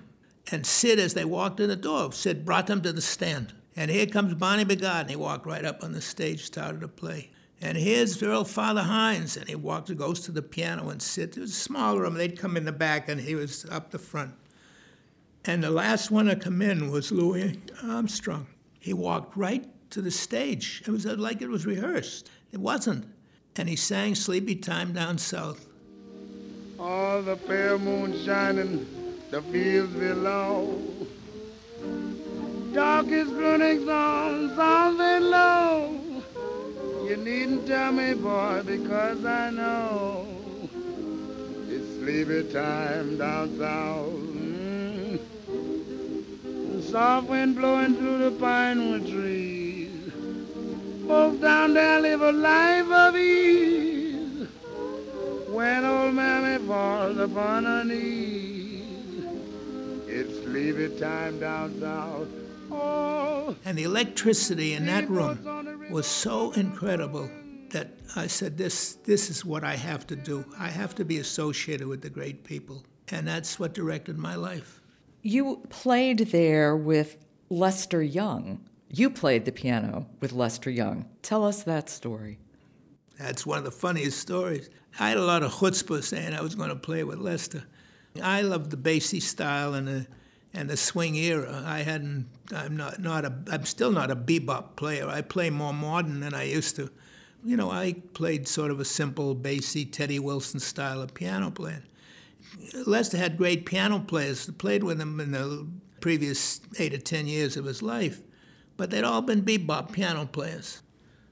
And 0.51 0.65
Sid, 0.65 1.00
as 1.00 1.13
they 1.13 1.25
walked 1.25 1.60
in 1.60 1.69
the 1.69 1.75
door, 1.75 2.12
Sid 2.12 2.46
brought 2.46 2.67
them 2.67 2.81
to 2.81 2.91
the 2.91 3.01
stand. 3.01 3.53
And 3.75 3.91
here 3.91 4.08
comes 4.08 4.34
Barney 4.34 4.65
Bigard, 4.65 5.01
and 5.01 5.10
he 5.10 5.15
walked 5.15 5.46
right 5.46 5.65
up 5.65 5.84
on 5.84 5.91
the 5.91 6.01
stage, 6.01 6.46
started 6.46 6.81
to 6.81 6.88
play. 6.88 7.29
And 7.61 7.77
here's 7.77 8.21
Earl 8.23 8.45
Father 8.45 8.83
Hines, 8.83 9.35
and 9.35 9.47
he 9.47 9.55
walks, 9.55 9.91
goes 9.91 10.21
to 10.21 10.31
the 10.31 10.41
piano 10.41 10.89
and 10.89 11.01
sits. 11.01 11.35
It 11.35 11.41
was 11.41 11.51
a 11.51 11.55
small 11.55 11.99
room. 11.99 12.13
They'd 12.13 12.39
come 12.39 12.55
in 12.55 12.63
the 12.63 12.71
back, 12.71 13.09
and 13.09 13.19
he 13.19 13.35
was 13.35 13.65
up 13.69 13.91
the 13.91 13.99
front. 13.99 14.33
And 15.43 15.63
the 15.63 15.69
last 15.69 16.09
one 16.09 16.27
to 16.27 16.35
come 16.35 16.61
in 16.61 16.89
was 16.89 17.11
Louis 17.11 17.57
Armstrong. 17.83 18.47
He 18.79 18.93
walked 18.93 19.35
right 19.35 19.65
to 19.91 20.01
the 20.01 20.11
stage. 20.11 20.83
It 20.85 20.91
was 20.91 21.05
uh, 21.05 21.15
like 21.17 21.41
it 21.41 21.49
was 21.49 21.65
rehearsed. 21.65 22.29
It 22.51 22.59
wasn't. 22.59 23.05
And 23.57 23.67
he 23.67 23.75
sang 23.75 24.15
Sleepy 24.15 24.55
Time 24.55 24.93
Down 24.93 25.17
South. 25.17 25.65
All 26.79 27.21
the 27.21 27.35
pale 27.35 27.77
moon 27.77 28.23
shining, 28.23 28.87
the 29.31 29.41
fields 29.41 29.93
below. 29.93 30.81
Dark 32.73 33.07
is 33.07 33.27
running 33.29 33.89
on 33.89 34.55
soft 34.55 34.99
and 35.01 35.29
low. 35.29 36.08
You 37.09 37.17
needn't 37.17 37.65
tell 37.65 37.91
me, 37.91 38.13
boy, 38.13 38.61
because 38.63 39.25
I 39.25 39.49
know 39.49 40.27
it's 41.67 41.95
sleepy 41.97 42.53
time 42.53 43.17
down 43.17 43.57
south. 43.57 44.13
Mm. 44.13 45.19
Soft 46.83 47.27
wind 47.27 47.55
blowing 47.55 47.95
through 47.95 48.19
the 48.19 48.31
pine 48.39 48.91
wood 48.91 49.07
trees. 49.07 50.11
Folks 51.07 51.39
down 51.39 51.73
there 51.73 51.99
live 51.99 52.21
a 52.21 52.31
life 52.31 52.91
of 52.91 53.15
ease 53.17 54.47
when 55.47 55.85
old 55.85 56.13
mammy 56.13 56.63
falls 56.67 57.17
upon 57.17 57.63
her 57.63 57.83
knees. 57.85 58.83
It's 60.05 60.43
sleepy 60.43 60.89
time 60.99 61.39
down 61.39 61.79
south. 61.79 62.27
Oh, 62.71 63.55
and 63.65 63.75
the 63.79 63.83
electricity 63.83 64.75
in 64.75 64.85
that 64.85 65.09
room 65.09 65.58
was 65.89 66.08
so 66.08 66.51
incredible 66.51 67.29
that 67.72 68.00
I 68.15 68.27
said, 68.27 68.58
this, 68.58 68.96
this 68.96 69.29
is 69.29 69.46
what 69.46 69.63
I 69.63 69.75
have 69.75 70.05
to 70.08 70.15
do. 70.15 70.46
I 70.58 70.69
have 70.69 70.96
to 70.96 71.05
be 71.05 71.17
associated 71.17 71.88
with 71.88 72.01
the 72.01 72.10
great 72.10 72.43
people. 72.43 72.84
And 73.10 73.27
that's 73.27 73.60
what 73.60 73.74
directed 73.74 74.17
my 74.17 74.36
life. 74.36 74.81
You 75.22 75.63
played 75.69 76.19
there 76.19 76.75
with 76.75 77.17
Lester 77.50 78.01
Young. 78.01 78.67
You 78.89 79.10
played 79.10 79.46
the 79.46 79.51
piano 79.51 80.08
with 80.19 80.31
Lester 80.31 80.69
Young. 80.69 81.05
Tell 81.22 81.46
us 81.46 81.63
that 81.63 81.89
story. 81.89 82.39
That's 83.17 83.46
one 83.46 83.58
of 83.58 83.63
the 83.63 83.72
funniest 83.72 84.19
stories. 84.19 84.69
I 85.00 85.10
had 85.10 85.17
a 85.17 85.25
lot 85.25 85.43
of 85.43 85.51
chutzpah 85.51 86.03
saying 86.03 86.34
I 86.34 86.41
was 86.41 86.55
going 86.55 86.69
to 86.69 86.75
play 86.75 87.03
with 87.03 87.19
Lester. 87.19 87.63
I 88.22 88.41
loved 88.41 88.72
the 88.72 88.77
Basie 88.77 89.22
style 89.22 89.74
and 89.74 89.88
the 89.88 90.08
and 90.53 90.70
the 90.70 90.77
swing 90.77 91.15
era. 91.15 91.63
I 91.65 91.79
hadn't. 91.79 92.27
I'm 92.56 92.75
not 92.75 93.00
not 93.00 93.25
a. 93.25 93.34
I'm 93.51 93.65
still 93.65 93.91
not 93.91 94.12
a 94.12 94.15
bebop 94.15 94.75
player. 94.75 95.08
I 95.08 95.22
play 95.22 95.50
more 95.50 95.74
modern 95.74 96.20
than 96.20 96.34
I 96.34 96.44
used 96.44 96.75
to. 96.77 96.89
You 97.44 97.56
know, 97.56 97.72
I 97.72 97.94
played 98.13 98.48
sort 98.48 98.72
of 98.72 98.79
a 98.79 98.86
simple, 98.86 99.36
Basie, 99.36 99.89
Teddy 99.89 100.20
Wilson 100.20 100.60
style 100.60 101.01
of 101.01 101.13
piano 101.13 101.51
playing. 101.51 101.84
Lester 102.86 103.18
had 103.18 103.38
great 103.38 103.65
piano 103.65 104.00
players. 104.00 104.46
That 104.46 104.58
played 104.58 104.84
with 104.84 105.00
him 105.00 105.20
in 105.20 105.32
the 105.32 105.68
previous 106.01 106.62
eight 106.77 106.94
or 106.94 106.98
ten 106.98 107.27
years 107.27 107.56
of 107.56 107.65
his 107.65 107.82
life, 107.82 108.22
but 108.75 108.89
they'd 108.89 109.03
all 109.03 109.22
been 109.22 109.44
bebop 109.44 109.91
piano 109.91 110.25
players. 110.25 110.82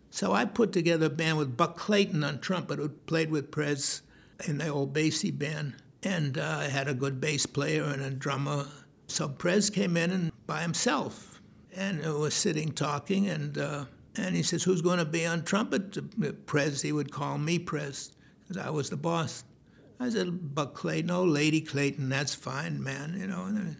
So 0.09 0.31
I 0.31 0.45
put 0.45 0.71
together 0.71 1.07
a 1.07 1.09
band 1.09 1.37
with 1.37 1.57
Buck 1.57 1.77
Clayton 1.77 2.23
on 2.23 2.39
trumpet, 2.39 2.79
who 2.79 2.89
played 2.89 3.29
with 3.29 3.51
Prez 3.51 4.01
in 4.45 4.59
the 4.59 4.69
old 4.69 4.93
Basie 4.93 5.37
band, 5.37 5.75
and 6.03 6.37
uh, 6.37 6.57
I 6.61 6.65
had 6.65 6.87
a 6.87 6.93
good 6.93 7.19
bass 7.19 7.45
player 7.45 7.83
and 7.83 8.01
a 8.01 8.09
drummer. 8.09 8.67
So 9.07 9.27
Prez 9.27 9.69
came 9.69 9.97
in 9.97 10.11
and 10.11 10.31
by 10.45 10.61
himself, 10.61 11.41
and 11.75 12.01
was 12.01 12.33
sitting 12.33 12.71
talking, 12.71 13.27
and 13.27 13.57
uh, 13.57 13.85
and 14.15 14.35
he 14.35 14.43
says, 14.43 14.63
"Who's 14.63 14.81
going 14.81 14.99
to 14.99 15.05
be 15.05 15.25
on 15.25 15.43
trumpet?" 15.43 16.45
Prez, 16.45 16.81
he 16.81 16.91
would 16.91 17.11
call 17.11 17.37
me 17.37 17.57
Prez, 17.59 18.11
because 18.41 18.63
I 18.63 18.69
was 18.69 18.89
the 18.89 18.97
boss. 18.97 19.43
I 19.99 20.09
said, 20.09 20.53
Buck 20.53 20.75
Clayton, 20.75 21.09
oh, 21.09 21.23
Lady 21.23 21.59
Clayton, 21.61 22.09
that's 22.09 22.35
fine, 22.35 22.81
man, 22.83 23.15
you 23.19 23.27
know. 23.27 23.45
And 23.45 23.77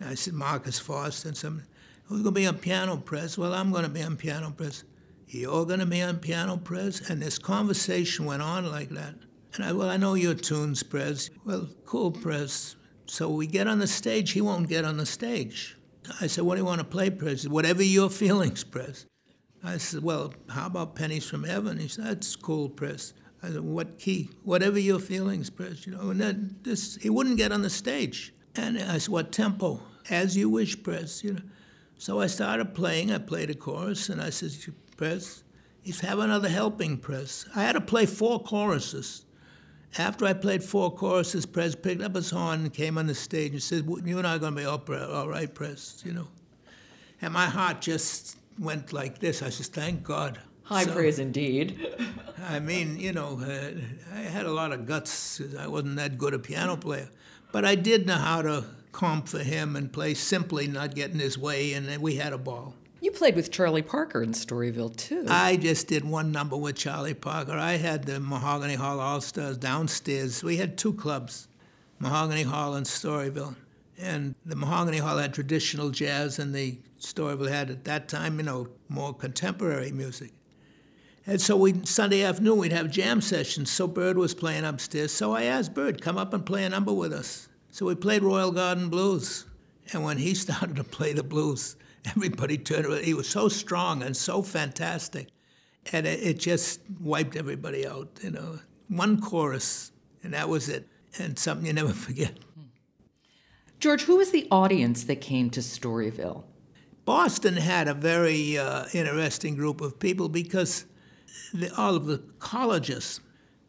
I 0.00 0.14
said, 0.14 0.34
Marcus 0.34 0.78
Foster 0.78 1.28
and 1.28 1.36
some, 1.36 1.62
who's 2.04 2.22
going 2.22 2.34
to 2.34 2.40
be 2.40 2.46
on 2.46 2.58
piano 2.58 2.96
Prez? 2.98 3.38
Well, 3.38 3.54
I'm 3.54 3.72
going 3.72 3.84
to 3.84 3.90
be 3.90 4.02
on 4.02 4.16
piano 4.16 4.50
Prez. 4.50 4.84
You're 5.28 5.64
going 5.64 5.80
to 5.80 5.86
be 5.86 6.02
on 6.02 6.18
piano 6.18 6.58
Prez? 6.58 7.08
And 7.08 7.22
this 7.22 7.38
conversation 7.38 8.26
went 8.26 8.42
on 8.42 8.70
like 8.70 8.90
that. 8.90 9.14
And 9.54 9.64
I, 9.64 9.72
well, 9.72 9.88
I 9.88 9.96
know 9.96 10.14
your 10.14 10.34
tunes, 10.34 10.82
Prez. 10.82 11.30
Well, 11.46 11.68
cool, 11.86 12.10
Prez. 12.10 12.76
So 13.06 13.28
we 13.28 13.46
get 13.46 13.66
on 13.66 13.78
the 13.78 13.86
stage, 13.86 14.32
he 14.32 14.40
won't 14.40 14.68
get 14.68 14.84
on 14.84 14.96
the 14.96 15.06
stage. 15.06 15.76
I 16.20 16.26
said, 16.26 16.44
what 16.44 16.54
do 16.54 16.60
you 16.60 16.64
want 16.64 16.80
to 16.80 16.84
play, 16.84 17.10
Prez? 17.10 17.48
Whatever 17.48 17.82
your 17.82 18.10
feelings, 18.22 18.64
Prez. 18.64 19.06
I 19.64 19.78
said, 19.78 20.02
well, 20.02 20.32
how 20.48 20.66
about 20.66 20.94
Pennies 20.94 21.28
from 21.28 21.44
Heaven? 21.44 21.78
He 21.78 21.88
said, 21.88 22.04
that's 22.04 22.36
cool, 22.36 22.68
Prez. 22.68 23.14
I 23.42 23.48
said, 23.48 23.60
what 23.60 23.98
key? 23.98 24.30
Whatever 24.44 24.78
your 24.78 24.98
feelings, 24.98 25.50
Prez, 25.50 25.86
you 25.86 25.94
know. 25.94 26.10
And 26.10 26.20
then 26.20 26.56
this, 26.62 26.96
he 26.96 27.10
wouldn't 27.10 27.36
get 27.36 27.52
on 27.52 27.62
the 27.62 27.70
stage. 27.70 28.32
And 28.54 28.78
I 28.78 28.98
said, 28.98 29.10
what 29.10 29.32
tempo? 29.32 29.80
As 30.08 30.36
you 30.36 30.48
wish, 30.48 30.82
Prez, 30.82 31.22
you 31.24 31.34
know. 31.34 31.42
So 31.98 32.20
I 32.20 32.26
started 32.26 32.74
playing. 32.74 33.10
I 33.10 33.18
played 33.18 33.50
a 33.50 33.54
chorus, 33.54 34.08
and 34.08 34.20
I 34.20 34.30
said, 34.30 34.52
Prez, 34.96 35.42
if 35.84 36.00
have 36.00 36.18
another 36.18 36.48
helping, 36.48 36.98
Prez. 36.98 37.46
I 37.54 37.62
had 37.62 37.72
to 37.72 37.80
play 37.80 38.06
four 38.06 38.40
choruses. 38.40 39.25
After 39.98 40.26
I 40.26 40.32
played 40.34 40.62
four 40.62 40.90
choruses, 40.90 41.46
Prez 41.46 41.74
picked 41.74 42.02
up 42.02 42.14
his 42.14 42.30
horn 42.30 42.60
and 42.60 42.72
came 42.72 42.98
on 42.98 43.06
the 43.06 43.14
stage 43.14 43.52
and 43.52 43.62
said, 43.62 43.88
you 44.04 44.18
and 44.18 44.26
I 44.26 44.36
are 44.36 44.38
going 44.38 44.54
to 44.54 44.60
be 44.60 44.66
all, 44.66 44.82
all 45.12 45.28
right, 45.28 45.52
Prez, 45.52 46.02
you 46.04 46.12
know. 46.12 46.28
And 47.22 47.32
my 47.32 47.46
heart 47.46 47.80
just 47.80 48.36
went 48.58 48.92
like 48.92 49.18
this. 49.18 49.42
I 49.42 49.48
said, 49.48 49.66
thank 49.66 50.02
God. 50.02 50.38
High 50.64 50.84
so, 50.84 50.92
praise 50.92 51.18
indeed. 51.18 51.86
I 52.48 52.58
mean, 52.58 52.98
you 52.98 53.12
know, 53.12 53.40
uh, 53.40 53.70
I 54.14 54.20
had 54.20 54.46
a 54.46 54.52
lot 54.52 54.72
of 54.72 54.84
guts. 54.84 55.40
I 55.58 55.68
wasn't 55.68 55.96
that 55.96 56.18
good 56.18 56.34
a 56.34 56.38
piano 56.38 56.76
player, 56.76 57.08
but 57.52 57.64
I 57.64 57.74
did 57.76 58.06
know 58.06 58.16
how 58.16 58.42
to 58.42 58.64
comp 58.92 59.28
for 59.28 59.38
him 59.38 59.76
and 59.76 59.92
play 59.92 60.14
simply, 60.14 60.66
not 60.66 60.94
get 60.94 61.10
in 61.12 61.18
his 61.18 61.38
way, 61.38 61.72
and 61.74 61.86
we 61.98 62.16
had 62.16 62.32
a 62.32 62.38
ball. 62.38 62.74
You 63.00 63.10
played 63.10 63.36
with 63.36 63.50
Charlie 63.50 63.82
Parker 63.82 64.22
in 64.22 64.32
Storyville 64.32 64.96
too. 64.96 65.26
I 65.28 65.56
just 65.56 65.86
did 65.86 66.04
one 66.04 66.32
number 66.32 66.56
with 66.56 66.76
Charlie 66.76 67.14
Parker. 67.14 67.52
I 67.52 67.74
had 67.74 68.04
the 68.04 68.18
Mahogany 68.20 68.74
Hall 68.74 69.00
All 69.00 69.20
Stars 69.20 69.58
downstairs. 69.58 70.42
We 70.42 70.56
had 70.56 70.78
two 70.78 70.94
clubs, 70.94 71.48
Mahogany 71.98 72.42
Hall 72.42 72.74
and 72.74 72.86
Storyville. 72.86 73.54
And 73.98 74.34
the 74.44 74.56
Mahogany 74.56 74.98
Hall 74.98 75.18
had 75.18 75.32
traditional 75.32 75.90
jazz, 75.90 76.38
and 76.38 76.54
the 76.54 76.78
Storyville 77.00 77.50
had 77.50 77.70
at 77.70 77.84
that 77.84 78.08
time, 78.08 78.38
you 78.38 78.44
know, 78.44 78.68
more 78.88 79.14
contemporary 79.14 79.92
music. 79.92 80.32
And 81.26 81.40
so 81.40 81.56
we 81.56 81.84
Sunday 81.84 82.22
afternoon 82.22 82.58
we'd 82.58 82.72
have 82.72 82.90
jam 82.90 83.20
sessions. 83.20 83.70
So 83.70 83.86
Bird 83.86 84.16
was 84.16 84.34
playing 84.34 84.64
upstairs. 84.64 85.12
So 85.12 85.32
I 85.32 85.42
asked 85.42 85.74
Bird, 85.74 86.00
come 86.00 86.16
up 86.16 86.32
and 86.32 86.46
play 86.46 86.64
a 86.64 86.68
number 86.68 86.92
with 86.92 87.12
us. 87.12 87.48
So 87.70 87.86
we 87.86 87.94
played 87.94 88.22
Royal 88.22 88.52
Garden 88.52 88.88
Blues. 88.88 89.44
And 89.92 90.02
when 90.04 90.18
he 90.18 90.34
started 90.34 90.76
to 90.76 90.84
play 90.84 91.12
the 91.12 91.24
blues, 91.24 91.76
everybody 92.06 92.58
turned 92.58 92.86
around. 92.86 93.04
He 93.04 93.14
was 93.14 93.28
so 93.28 93.48
strong 93.48 94.02
and 94.02 94.16
so 94.16 94.42
fantastic. 94.42 95.28
And 95.92 96.06
it, 96.06 96.20
it 96.20 96.38
just 96.38 96.80
wiped 97.00 97.36
everybody 97.36 97.86
out, 97.86 98.18
you 98.22 98.30
know. 98.30 98.58
One 98.88 99.20
chorus, 99.20 99.92
and 100.22 100.32
that 100.34 100.48
was 100.48 100.68
it. 100.68 100.88
And 101.18 101.38
something 101.38 101.66
you 101.66 101.72
never 101.72 101.92
forget. 101.92 102.38
George, 103.78 104.02
who 104.02 104.16
was 104.16 104.30
the 104.30 104.48
audience 104.50 105.04
that 105.04 105.20
came 105.20 105.50
to 105.50 105.60
Storyville? 105.60 106.44
Boston 107.04 107.56
had 107.56 107.86
a 107.88 107.94
very 107.94 108.58
uh, 108.58 108.86
interesting 108.92 109.54
group 109.54 109.80
of 109.80 109.98
people 109.98 110.28
because 110.28 110.86
the, 111.54 111.72
all 111.76 111.94
of 111.94 112.06
the 112.06 112.18
colleges, 112.38 113.20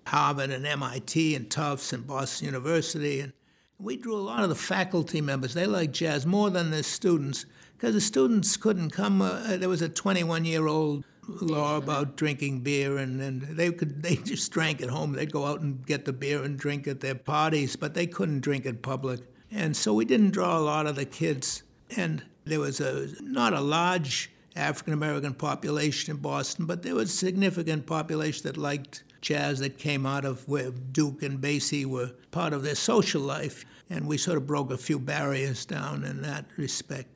Harvard 0.07 0.49
and 0.49 0.65
MIT 0.65 1.35
and 1.35 1.49
Tufts 1.49 1.93
and 1.93 2.07
Boston 2.07 2.47
University, 2.47 3.19
and 3.19 3.33
we 3.79 3.97
drew 3.97 4.15
a 4.15 4.17
lot 4.17 4.41
of 4.41 4.49
the 4.49 4.55
faculty 4.55 5.21
members. 5.21 5.53
They 5.53 5.67
liked 5.67 5.93
jazz 5.93 6.25
more 6.25 6.49
than 6.49 6.71
the 6.71 6.81
students 6.81 7.45
because 7.77 7.93
the 7.93 8.01
students 8.01 8.57
couldn't 8.57 8.89
come. 8.89 9.21
Uh, 9.21 9.57
there 9.57 9.69
was 9.69 9.83
a 9.83 9.89
21-year-old 9.89 11.03
law 11.27 11.77
about 11.77 12.15
drinking 12.15 12.61
beer, 12.61 12.97
and, 12.97 13.21
and 13.21 13.41
they 13.41 13.71
could 13.71 14.01
they 14.01 14.15
just 14.15 14.51
drank 14.51 14.81
at 14.81 14.89
home. 14.89 15.13
They'd 15.13 15.31
go 15.31 15.45
out 15.45 15.61
and 15.61 15.85
get 15.85 16.05
the 16.05 16.13
beer 16.13 16.43
and 16.43 16.57
drink 16.57 16.87
at 16.87 17.01
their 17.01 17.15
parties, 17.15 17.75
but 17.75 17.93
they 17.93 18.07
couldn't 18.07 18.41
drink 18.41 18.65
in 18.65 18.77
public. 18.77 19.21
And 19.51 19.75
so 19.75 19.93
we 19.93 20.05
didn't 20.05 20.31
draw 20.31 20.57
a 20.57 20.59
lot 20.59 20.87
of 20.87 20.95
the 20.95 21.05
kids. 21.05 21.63
And 21.95 22.23
there 22.45 22.59
was 22.59 22.79
a 22.79 23.09
not 23.21 23.53
a 23.53 23.61
large 23.61 24.31
African 24.55 24.93
American 24.93 25.33
population 25.33 26.15
in 26.15 26.21
Boston, 26.21 26.65
but 26.65 26.83
there 26.83 26.95
was 26.95 27.09
a 27.09 27.17
significant 27.17 27.85
population 27.85 28.43
that 28.43 28.57
liked 28.57 29.03
jazz 29.21 29.59
that 29.59 29.77
came 29.77 30.05
out 30.05 30.25
of 30.25 30.47
where 30.47 30.71
Duke 30.71 31.23
and 31.23 31.39
Basie 31.39 31.85
were 31.85 32.11
part 32.31 32.53
of 32.53 32.63
their 32.63 32.75
social 32.75 33.21
life. 33.21 33.65
And 33.89 34.07
we 34.07 34.17
sort 34.17 34.37
of 34.37 34.45
broke 34.45 34.71
a 34.71 34.77
few 34.77 34.99
barriers 34.99 35.65
down 35.65 36.03
in 36.03 36.21
that 36.23 36.45
respect. 36.57 37.09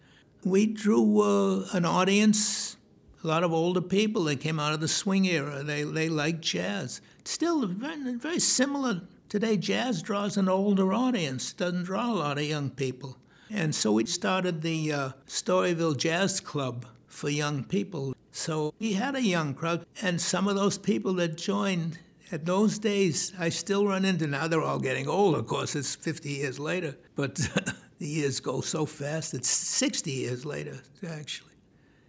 We 0.44 0.66
drew 0.66 1.22
uh, 1.22 1.68
an 1.74 1.86
audience, 1.86 2.78
a 3.24 3.28
lot 3.28 3.44
of 3.44 3.54
older 3.54 3.82
people 3.82 4.24
They 4.24 4.36
came 4.36 4.60
out 4.60 4.74
of 4.74 4.80
the 4.80 4.88
swing 4.88 5.26
era. 5.26 5.64
They, 5.64 5.84
they 5.84 6.10
liked 6.10 6.42
jazz. 6.42 7.02
Still 7.24 7.68
very, 7.68 8.16
very 8.16 8.40
similar 8.40 9.02
today. 9.30 9.58
Jazz 9.58 10.02
draws 10.02 10.38
an 10.38 10.50
older 10.50 10.94
audience, 10.94 11.54
doesn't 11.54 11.84
draw 11.84 12.12
a 12.12 12.16
lot 12.16 12.38
of 12.38 12.44
young 12.44 12.72
people. 12.72 13.18
And 13.52 13.76
so 13.76 13.92
we 13.92 14.06
started 14.06 14.62
the 14.62 14.92
uh, 14.92 15.10
Storyville 15.28 15.98
Jazz 15.98 16.40
Club 16.40 16.86
for 17.08 17.30
young 17.30 17.64
people. 17.64 18.16
So 18.32 18.74
we 18.80 18.94
had 18.94 19.16
a 19.16 19.22
young 19.22 19.54
crowd, 19.54 19.86
and 20.02 20.20
some 20.20 20.48
of 20.48 20.56
those 20.56 20.78
people 20.78 21.14
that 21.16 21.38
joined 21.38 22.00
at 22.32 22.46
those 22.46 22.80
days, 22.80 23.34
I 23.38 23.50
still 23.50 23.86
run 23.86 24.06
into 24.06 24.26
now. 24.26 24.48
They're 24.48 24.62
all 24.62 24.80
getting 24.80 25.08
old, 25.08 25.36
of 25.36 25.48
course. 25.48 25.76
It's 25.76 25.96
50 25.96 26.30
years 26.30 26.60
later, 26.60 26.96
but 27.16 27.40
the 28.02 28.08
years 28.08 28.40
go 28.40 28.62
so 28.62 28.84
fast. 28.88 29.36
It's 29.36 29.48
60 29.48 30.10
years 30.10 30.44
later, 30.44 30.82
actually. 31.08 31.54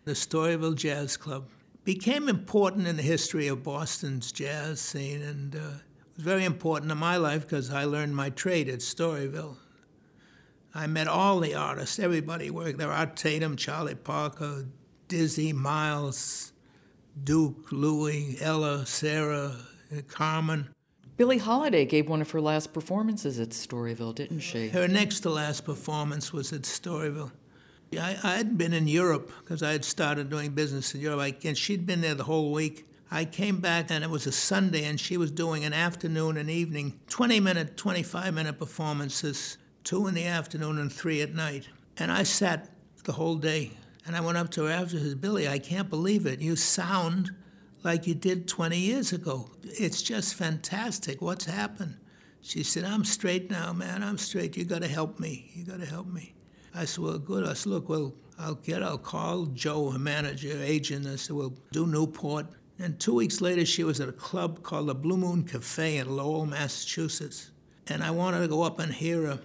The 0.06 0.12
Storyville 0.12 0.74
Jazz 0.74 1.18
Club 1.18 1.50
became 1.84 2.30
important 2.30 2.86
in 2.86 2.96
the 2.96 3.02
history 3.02 3.46
of 3.46 3.62
Boston's 3.62 4.32
jazz 4.32 4.80
scene, 4.80 5.20
and 5.20 5.54
uh, 5.54 5.58
was 6.16 6.24
very 6.24 6.46
important 6.46 6.90
in 6.90 6.96
my 6.96 7.18
life 7.18 7.42
because 7.42 7.70
I 7.70 7.84
learned 7.84 8.16
my 8.16 8.30
trade 8.30 8.70
at 8.70 8.78
Storyville. 8.78 9.56
I 10.74 10.86
met 10.86 11.08
all 11.08 11.40
the 11.40 11.54
artists, 11.54 11.98
everybody 11.98 12.48
worked 12.48 12.78
there 12.78 12.90
Art 12.90 13.14
Tatum, 13.14 13.56
Charlie 13.56 13.94
Parker, 13.94 14.64
Dizzy, 15.08 15.52
Miles, 15.52 16.54
Duke, 17.22 17.70
Louie, 17.70 18.38
Ella, 18.40 18.86
Sarah, 18.86 19.56
Carmen. 20.08 20.70
Billie 21.22 21.38
Holiday 21.38 21.84
gave 21.84 22.08
one 22.08 22.20
of 22.20 22.32
her 22.32 22.40
last 22.40 22.72
performances 22.72 23.38
at 23.38 23.50
Storyville, 23.50 24.12
didn't 24.12 24.40
she? 24.40 24.70
Her 24.70 24.88
next 24.88 25.20
to 25.20 25.30
last 25.30 25.64
performance 25.64 26.32
was 26.32 26.52
at 26.52 26.62
Storyville. 26.62 27.30
I, 27.92 28.18
I 28.24 28.34
had 28.34 28.58
been 28.58 28.72
in 28.72 28.88
Europe 28.88 29.30
because 29.38 29.62
I 29.62 29.70
had 29.70 29.84
started 29.84 30.30
doing 30.30 30.50
business 30.50 30.96
in 30.96 31.00
Europe, 31.00 31.20
I, 31.20 31.36
and 31.44 31.56
she'd 31.56 31.86
been 31.86 32.00
there 32.00 32.16
the 32.16 32.24
whole 32.24 32.50
week. 32.50 32.88
I 33.08 33.24
came 33.24 33.58
back 33.58 33.92
and 33.92 34.02
it 34.02 34.10
was 34.10 34.26
a 34.26 34.32
Sunday, 34.32 34.82
and 34.82 34.98
she 34.98 35.16
was 35.16 35.30
doing 35.30 35.64
an 35.64 35.72
afternoon 35.72 36.38
and 36.38 36.50
evening, 36.50 36.98
20 37.08 37.38
minute, 37.38 37.76
25 37.76 38.34
minute 38.34 38.58
performances, 38.58 39.58
two 39.84 40.08
in 40.08 40.14
the 40.14 40.24
afternoon 40.24 40.76
and 40.76 40.92
three 40.92 41.20
at 41.20 41.32
night. 41.32 41.68
And 41.98 42.10
I 42.10 42.24
sat 42.24 42.68
the 43.04 43.12
whole 43.12 43.36
day 43.36 43.70
and 44.08 44.16
I 44.16 44.20
went 44.22 44.38
up 44.38 44.50
to 44.50 44.64
her 44.64 44.72
after 44.72 44.98
said, 44.98 45.20
Billie, 45.20 45.46
I 45.46 45.60
can't 45.60 45.88
believe 45.88 46.26
it. 46.26 46.40
You 46.40 46.56
sound 46.56 47.30
like 47.82 48.06
you 48.06 48.14
did 48.14 48.48
20 48.48 48.78
years 48.78 49.12
ago. 49.12 49.50
It's 49.62 50.02
just 50.02 50.34
fantastic. 50.34 51.20
What's 51.20 51.46
happened? 51.46 51.96
She 52.40 52.62
said, 52.62 52.84
I'm 52.84 53.04
straight 53.04 53.50
now, 53.50 53.72
man. 53.72 54.02
I'm 54.02 54.18
straight. 54.18 54.56
You 54.56 54.64
got 54.64 54.82
to 54.82 54.88
help 54.88 55.20
me. 55.20 55.50
You 55.54 55.64
got 55.64 55.80
to 55.80 55.86
help 55.86 56.06
me. 56.06 56.34
I 56.74 56.84
said, 56.84 57.04
well, 57.04 57.18
good. 57.18 57.46
I 57.46 57.52
said, 57.52 57.70
look, 57.70 57.88
well, 57.88 58.14
I'll 58.38 58.54
get, 58.54 58.82
I'll 58.82 58.98
call 58.98 59.46
Joe, 59.46 59.90
her 59.90 59.98
manager, 59.98 60.60
agent. 60.60 61.06
I 61.06 61.16
said, 61.16 61.36
well, 61.36 61.54
do 61.70 61.86
Newport. 61.86 62.46
And 62.78 62.98
two 62.98 63.14
weeks 63.14 63.40
later, 63.40 63.64
she 63.64 63.84
was 63.84 64.00
at 64.00 64.08
a 64.08 64.12
club 64.12 64.62
called 64.62 64.88
the 64.88 64.94
Blue 64.94 65.16
Moon 65.16 65.44
Cafe 65.44 65.98
in 65.98 66.16
Lowell, 66.16 66.46
Massachusetts. 66.46 67.52
And 67.86 68.02
I 68.02 68.10
wanted 68.10 68.40
to 68.40 68.48
go 68.48 68.62
up 68.62 68.78
and 68.78 68.92
hear 68.92 69.22
her, 69.26 69.40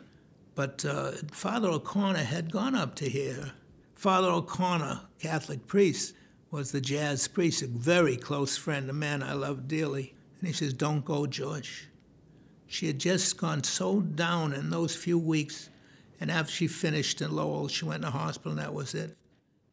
but 0.55 0.85
uh, 0.85 1.11
Father 1.31 1.69
O'Connor 1.69 2.23
had 2.23 2.51
gone 2.51 2.75
up 2.75 2.95
to 2.95 3.09
hear 3.09 3.33
her. 3.33 3.51
Father 3.93 4.29
O'Connor, 4.29 5.01
Catholic 5.19 5.67
priest, 5.67 6.13
was 6.51 6.71
the 6.71 6.81
jazz 6.81 7.27
priest, 7.27 7.61
a 7.61 7.67
very 7.67 8.15
close 8.15 8.57
friend, 8.57 8.89
a 8.89 8.93
man 8.93 9.21
I 9.21 9.33
loved 9.33 9.67
dearly. 9.67 10.13
And 10.39 10.47
he 10.47 10.53
says, 10.53 10.73
Don't 10.73 11.03
go, 11.03 11.25
George. 11.25 11.87
She 12.67 12.87
had 12.87 12.99
just 12.99 13.37
gone 13.37 13.63
so 13.63 14.01
down 14.01 14.53
in 14.53 14.69
those 14.69 14.95
few 14.95 15.17
weeks. 15.17 15.69
And 16.19 16.31
after 16.31 16.51
she 16.51 16.67
finished 16.67 17.21
in 17.21 17.31
Lowell, 17.31 17.67
she 17.67 17.85
went 17.85 18.01
to 18.01 18.07
the 18.07 18.17
hospital, 18.17 18.51
and 18.51 18.59
that 18.59 18.73
was 18.73 18.95
it. 18.95 19.15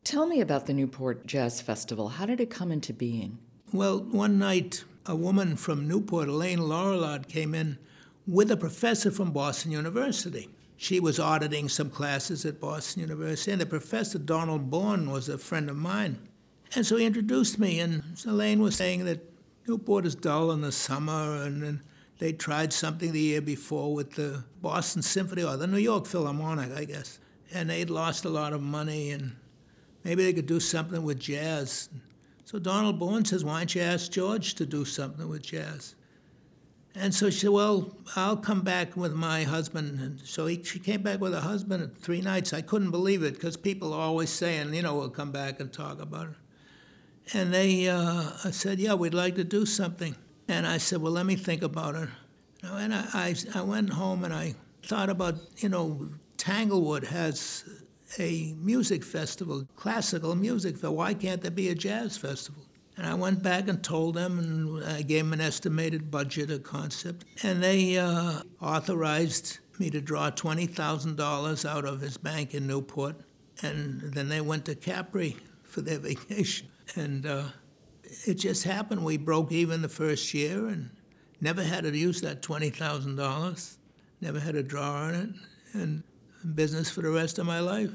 Tell 0.05 0.27
me 0.27 0.41
about 0.41 0.67
the 0.67 0.75
Newport 0.75 1.27
Jazz 1.27 1.61
Festival. 1.61 2.09
How 2.09 2.27
did 2.27 2.41
it 2.41 2.51
come 2.51 2.71
into 2.71 2.93
being? 2.93 3.39
Well, 3.73 4.01
one 4.01 4.39
night, 4.39 4.85
a 5.07 5.17
woman 5.17 5.57
from 5.57 5.89
Newport, 5.89 6.29
Elaine 6.29 6.59
Lorillard, 6.59 7.29
came 7.29 7.55
in 7.55 7.79
with 8.27 8.51
a 8.51 8.57
professor 8.57 9.11
from 9.11 9.33
Boston 9.33 9.73
University. 9.73 10.51
She 10.77 11.01
was 11.01 11.19
auditing 11.19 11.69
some 11.69 11.89
classes 11.89 12.45
at 12.45 12.61
Boston 12.61 13.03
University, 13.03 13.53
and 13.53 13.61
the 13.61 13.67
professor, 13.67 14.19
Donald 14.19 14.71
Bourne, 14.71 15.11
was 15.11 15.29
a 15.29 15.39
friend 15.39 15.71
of 15.71 15.77
mine. 15.77 16.19
And 16.75 16.85
so 16.85 16.97
he 16.97 17.07
introduced 17.07 17.59
me, 17.59 17.79
and 17.79 18.03
Elaine 18.27 18.61
was 18.61 18.75
saying 18.75 19.05
that 19.05 19.21
Newport 19.69 20.07
is 20.07 20.15
dull 20.15 20.51
in 20.51 20.61
the 20.61 20.73
summer, 20.73 21.43
and, 21.43 21.63
and 21.63 21.81
they 22.19 22.33
tried 22.33 22.73
something 22.73 23.13
the 23.13 23.21
year 23.21 23.41
before 23.41 23.95
with 23.95 24.15
the 24.15 24.43
Boston 24.61 25.01
Symphony 25.01 25.45
or 25.45 25.57
the 25.57 25.69
New 25.69 25.79
York 25.79 26.07
Philharmonic, 26.07 26.73
I 26.73 26.85
guess. 26.85 27.21
And 27.53 27.71
they'd 27.71 27.91
lost 27.91 28.25
a 28.25 28.29
lot 28.29 28.53
of 28.53 28.61
money, 28.61 29.11
and 29.11 29.37
maybe 30.03 30.25
they 30.25 30.33
could 30.33 30.47
do 30.47 30.59
something 30.59 31.05
with 31.05 31.21
jazz. 31.21 31.89
So 32.45 32.59
Donald 32.59 32.99
Bourne 32.99 33.25
says, 33.25 33.45
Why 33.45 33.59
don't 33.59 33.75
you 33.75 33.83
ask 33.83 34.11
George 34.11 34.55
to 34.57 34.67
do 34.67 34.85
something 34.85 35.29
with 35.29 35.43
jazz? 35.43 35.95
And 36.97 37.15
so 37.15 37.31
she 37.31 37.41
said, 37.41 37.51
Well, 37.51 37.97
I'll 38.17 38.37
come 38.37 38.63
back 38.63 38.97
with 38.97 39.15
my 39.15 39.45
husband. 39.45 40.01
And 40.01 40.21
so 40.21 40.47
he, 40.47 40.63
she 40.63 40.81
came 40.81 41.03
back 41.03 41.21
with 41.21 41.33
her 41.33 41.41
husband 41.41 41.97
three 41.99 42.21
nights. 42.21 42.53
I 42.53 42.63
couldn't 42.63 42.91
believe 42.91 43.23
it 43.23 43.35
because 43.35 43.57
people 43.57 43.95
are 43.95 44.01
always 44.01 44.31
saying, 44.31 44.75
you 44.75 44.83
know, 44.83 44.97
we'll 44.97 45.11
come 45.11 45.31
back 45.33 45.61
and 45.61 45.73
talk 45.73 46.01
about 46.01 46.29
it. 46.29 46.35
And 47.33 47.53
they 47.53 47.89
uh, 47.89 48.23
said, 48.51 48.79
Yeah, 48.79 48.95
we'd 48.95 49.15
like 49.15 49.37
to 49.37 49.45
do 49.45 49.65
something. 49.65 50.15
And 50.49 50.67
I 50.67 50.79
said, 50.79 51.01
Well, 51.01 51.13
let 51.13 51.27
me 51.27 51.37
think 51.37 51.63
about 51.63 51.95
it. 51.95 52.09
And 52.63 52.95
I, 52.95 53.05
I, 53.13 53.35
I 53.55 53.63
went 53.63 53.91
home 53.91 54.25
and 54.25 54.33
I 54.33 54.55
thought 54.83 55.11
about, 55.11 55.37
you 55.59 55.69
know, 55.69 56.09
Tanglewood 56.37 57.05
has 57.05 57.65
a 58.19 58.55
music 58.59 59.05
festival, 59.05 59.67
classical 59.77 60.35
music 60.35 60.75
festival. 60.75 60.97
Why 60.97 61.15
can't 61.15 61.41
there 61.41 61.51
be 61.51 61.69
a 61.69 61.75
jazz 61.75 62.17
festival? 62.17 62.63
And 62.97 63.07
I 63.07 63.15
went 63.15 63.43
back 63.43 63.69
and 63.69 63.83
told 63.83 64.15
them, 64.15 64.39
and 64.39 64.85
I 64.85 65.03
gave 65.03 65.25
them 65.25 65.33
an 65.33 65.41
estimated 65.41 66.11
budget, 66.11 66.51
a 66.51 66.59
concept, 66.61 67.25
and 67.43 67.63
they 67.63 67.99
uh, 67.99 68.43
authorized 68.61 69.59
me 69.81 69.91
to 69.91 70.01
draw 70.01 70.31
$20,000 70.31 71.69
out 71.69 71.85
of 71.85 72.01
his 72.01 72.17
bank 72.17 72.55
in 72.55 72.67
Newport. 72.67 73.17
And 73.63 74.13
then 74.13 74.29
they 74.29 74.41
went 74.41 74.67
to 74.67 74.75
Capri 74.77 75.37
for 75.65 75.81
their 75.81 75.99
vacation. 76.11 76.69
And 76.97 77.27
uh, 77.27 77.45
it 78.27 78.35
just 78.35 78.65
happened. 78.65 79.05
We 79.05 79.17
broke 79.17 79.53
even 79.53 79.83
the 79.83 79.89
first 79.89 80.33
year 80.35 80.69
and 80.69 80.91
never 81.41 81.63
had 81.63 81.85
to 81.85 81.97
use 81.97 82.21
that 82.23 82.43
$20,000, 82.43 83.77
never 84.21 84.41
had 84.41 84.55
to 84.55 84.63
draw 84.63 84.93
on 84.93 85.15
it, 85.15 85.29
and 85.73 86.03
business 86.55 86.91
for 86.91 87.03
the 87.03 87.11
rest 87.11 87.39
of 87.39 87.47
my 87.47 87.61
life. 87.61 87.91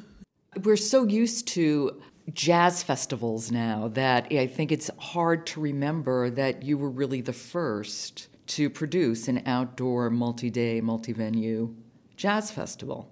We're 0.63 0.75
so 0.75 1.05
used 1.05 1.48
to 1.50 2.01
jazz 2.34 2.84
festivals 2.84 3.51
now 3.51 3.88
that 3.89 4.27
I 4.31 4.48
think 4.48 4.72
it's 4.72 4.89
hard 5.00 5.46
to 5.48 5.62
remember 5.62 6.29
that 6.31 6.63
you 6.63 6.77
were 6.77 6.89
really 6.89 7.22
the 7.22 7.34
first 7.34 8.27
to 8.48 8.69
produce 8.69 9.27
an 9.27 9.43
outdoor, 9.46 10.10
multi 10.10 10.50
day, 10.50 10.81
multi 10.81 11.13
venue 11.13 11.75
jazz 12.17 12.51
festival. 12.51 13.12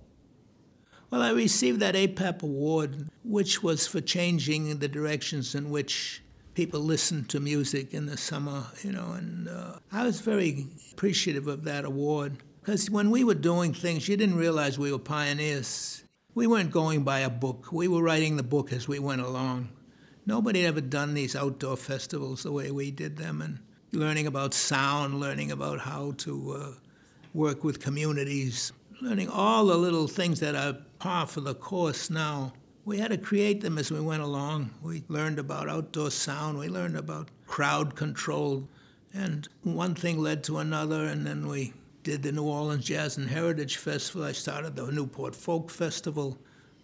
Well, 1.10 1.22
I 1.22 1.32
received 1.32 1.80
that 1.80 1.96
APAP 1.96 2.44
award, 2.44 3.08
which 3.24 3.64
was 3.64 3.88
for 3.88 4.02
changing 4.02 4.80
the 4.80 4.90
directions 4.90 5.56
in 5.56 5.70
which 5.70 6.22
people 6.54 6.82
listen 6.82 7.24
to 7.26 7.40
music 7.40 7.94
in 7.94 8.08
the 8.08 8.18
summer, 8.18 8.66
you 8.84 8.92
know, 8.92 9.14
and 9.14 9.48
uh, 9.48 9.80
I 9.90 10.04
was 10.04 10.20
very 10.20 10.68
appreciative 10.92 11.48
of 11.48 11.64
that 11.64 11.86
award 11.86 12.40
because 12.60 12.90
when 12.90 13.10
we 13.10 13.24
were 13.24 13.36
doing 13.36 13.74
things, 13.74 14.10
you 14.10 14.18
didn't 14.18 14.36
realize 14.36 14.78
we 14.78 14.92
were 14.92 15.00
pioneers. 15.00 16.04
We 16.36 16.46
weren't 16.46 16.72
going 16.72 17.04
by 17.04 17.20
a 17.20 17.30
book. 17.30 17.72
We 17.72 17.88
were 17.88 18.04
writing 18.04 18.36
the 18.36 18.44
book 18.44 18.74
as 18.74 18.90
we 18.90 19.00
went 19.00 19.22
along. 19.22 19.70
Nobody 20.26 20.64
had 20.64 20.70
ever 20.70 20.82
done 20.82 21.14
these 21.14 21.38
outdoor 21.38 21.78
festivals 21.78 22.44
the 22.44 22.52
way 22.52 22.70
we 22.70 22.92
did 22.92 23.16
them, 23.16 23.42
and 23.42 23.60
learning 23.94 24.28
about 24.28 24.54
sound, 24.54 25.22
learning 25.22 25.52
about 25.54 25.80
how 25.80 26.12
to 26.18 26.52
uh, 26.52 26.72
work 27.34 27.64
with 27.64 27.80
communities, 27.80 28.74
learning 29.02 29.30
all 29.30 29.66
the 29.66 29.78
little 29.78 30.08
things 30.08 30.40
that 30.40 30.56
are 30.56 30.78
par 31.00 31.28
for 31.28 31.42
the 31.42 31.54
course 31.54 32.10
now. 32.10 32.54
We 32.86 32.98
had 32.98 33.12
to 33.12 33.18
create 33.18 33.62
them 33.62 33.78
as 33.78 33.92
we 33.92 34.00
went 34.00 34.24
along. 34.24 34.72
We 34.82 35.04
learned 35.08 35.40
about 35.40 35.70
outdoor 35.70 36.10
sound, 36.12 36.58
we 36.58 36.70
learned 36.70 36.98
about 36.98 37.30
crowd 37.46 37.96
control, 37.96 38.68
and 39.14 39.48
one 39.64 39.94
thing 39.94 40.20
led 40.20 40.44
to 40.46 40.60
another, 40.60 41.06
and 41.06 41.26
then 41.26 41.48
we 41.48 41.74
did 42.04 42.24
the 42.24 42.32
New 42.32 42.46
Orleans 42.46 42.86
Jazz 42.86 43.18
and 43.18 43.30
Heritage 43.30 43.78
Festival. 43.78 44.24
I 44.24 44.32
started 44.32 44.76
the 44.76 44.92
Newport 44.92 45.36
Folk 45.36 45.70
Festival. 45.70 46.38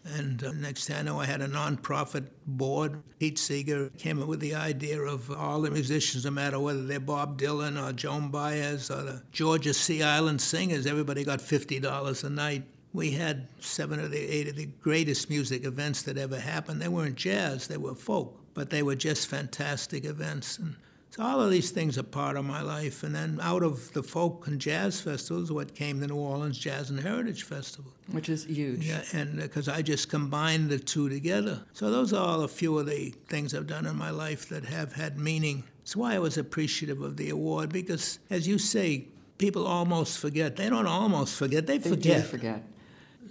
And 0.05 0.43
uh, 0.43 0.51
next 0.51 0.85
thing 0.85 0.97
I 0.97 1.01
know, 1.01 1.19
I 1.19 1.25
had 1.25 1.41
a 1.41 1.47
nonprofit 1.47 2.27
board. 2.45 3.01
Pete 3.19 3.39
Seeger 3.39 3.89
came 3.97 4.21
up 4.21 4.27
with 4.27 4.41
the 4.41 4.55
idea 4.55 5.01
of 5.01 5.31
all 5.31 5.61
the 5.61 5.71
musicians, 5.71 6.25
no 6.25 6.31
matter 6.31 6.59
whether 6.59 6.85
they're 6.85 6.99
Bob 6.99 7.39
Dylan 7.39 7.81
or 7.81 7.93
Joan 7.93 8.29
Baez 8.29 8.91
or 8.91 9.03
the 9.03 9.23
Georgia 9.31 9.73
Sea 9.73 10.03
Island 10.03 10.41
Singers, 10.41 10.85
everybody 10.85 11.23
got 11.23 11.39
$50 11.39 12.23
a 12.23 12.29
night 12.29 12.63
we 12.93 13.11
had 13.11 13.47
seven 13.59 13.99
or 13.99 14.13
eight 14.13 14.47
of 14.47 14.55
the 14.55 14.67
greatest 14.67 15.29
music 15.29 15.65
events 15.65 16.03
that 16.03 16.17
ever 16.17 16.39
happened. 16.39 16.81
They 16.81 16.87
weren't 16.87 17.15
jazz, 17.15 17.67
they 17.67 17.77
were 17.77 17.95
folk, 17.95 18.39
but 18.53 18.69
they 18.69 18.83
were 18.83 18.95
just 18.95 19.27
fantastic 19.27 20.05
events. 20.05 20.59
And 20.59 20.75
so 21.15 21.21
all 21.21 21.39
of 21.41 21.51
these 21.51 21.69
things 21.69 21.99
are 21.99 22.03
part 22.03 22.37
of 22.37 22.43
my 22.43 22.63
life. 22.63 23.03
And 23.03 23.13
then 23.13 23.37
out 23.39 23.61
of 23.61 23.93
the 23.93 24.01
folk 24.01 24.47
and 24.47 24.59
jazz 24.59 24.99
festivals, 24.99 25.51
what 25.51 25.75
came 25.75 25.99
the 25.99 26.07
New 26.07 26.15
Orleans 26.15 26.57
Jazz 26.57 26.89
and 26.89 26.99
Heritage 26.99 27.43
Festival. 27.43 27.91
Which 28.09 28.29
is 28.29 28.45
huge. 28.45 28.83
Yeah, 28.83 29.03
and 29.13 29.37
because 29.37 29.69
uh, 29.69 29.73
I 29.73 29.83
just 29.83 30.09
combined 30.09 30.71
the 30.71 30.79
two 30.79 31.09
together. 31.09 31.61
So 31.73 31.91
those 31.91 32.13
are 32.13 32.27
all 32.27 32.41
a 32.41 32.47
few 32.47 32.79
of 32.79 32.87
the 32.87 33.13
things 33.27 33.53
I've 33.53 33.67
done 33.67 33.85
in 33.85 33.95
my 33.95 34.09
life 34.09 34.49
that 34.49 34.65
have 34.65 34.93
had 34.93 35.19
meaning. 35.19 35.65
That's 35.81 35.95
why 35.95 36.15
I 36.15 36.19
was 36.19 36.39
appreciative 36.39 36.99
of 37.03 37.17
the 37.17 37.29
award, 37.29 37.71
because 37.71 38.17
as 38.31 38.47
you 38.47 38.57
say, 38.57 39.09
people 39.37 39.67
almost 39.67 40.17
forget. 40.17 40.55
They 40.55 40.67
don't 40.67 40.87
almost 40.87 41.35
forget, 41.35 41.67
they, 41.67 41.77
they 41.77 41.89
forget. 41.91 42.21
Do 42.23 42.27
forget 42.27 42.63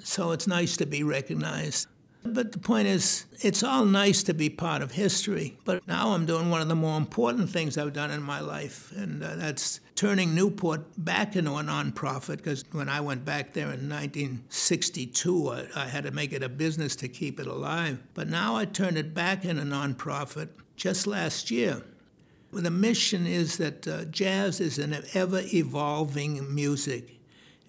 so 0.04 0.32
it's 0.32 0.46
nice 0.46 0.76
to 0.78 0.86
be 0.86 1.02
recognized. 1.02 1.86
But 2.24 2.52
the 2.52 2.58
point 2.58 2.87
is, 2.87 3.26
it's 3.40 3.64
all 3.64 3.85
nice 3.85 4.22
to 4.24 4.35
be 4.35 4.48
part 4.48 4.80
of 4.80 4.92
history, 4.92 5.56
but 5.64 5.87
now 5.88 6.12
I'm 6.12 6.24
doing 6.24 6.50
one 6.50 6.62
of 6.62 6.68
the 6.68 6.76
more 6.76 6.96
important 6.96 7.50
things 7.50 7.76
I've 7.76 7.92
done 7.92 8.12
in 8.12 8.22
my 8.22 8.38
life, 8.38 8.92
and 8.96 9.22
uh, 9.24 9.35
that's 9.35 9.80
turning 9.96 10.32
Newport 10.35 10.82
back 10.96 11.35
into 11.35 11.50
a 11.52 11.62
nonprofit. 11.62 12.37
Because 12.37 12.64
when 12.70 12.88
I 12.88 13.00
went 13.00 13.24
back 13.24 13.54
there 13.54 13.72
in 13.72 13.88
1962, 13.88 15.48
I, 15.50 15.66
I 15.74 15.88
had 15.88 16.04
to 16.04 16.12
make 16.12 16.32
it 16.32 16.44
a 16.44 16.48
business 16.48 16.94
to 16.96 17.08
keep 17.08 17.40
it 17.40 17.48
alive. 17.48 18.00
But 18.14 18.28
now 18.28 18.54
I 18.54 18.66
turned 18.66 18.98
it 18.98 19.14
back 19.14 19.44
into 19.44 19.62
a 19.62 19.64
nonprofit 19.64 20.50
just 20.76 21.08
last 21.08 21.50
year. 21.50 21.82
The 22.52 22.70
mission 22.70 23.26
is 23.26 23.56
that 23.56 23.88
uh, 23.88 24.04
jazz 24.04 24.61
is 24.61 24.78
an 24.78 25.02
ever 25.14 25.42
evolving 25.52 26.54
music. 26.54 27.18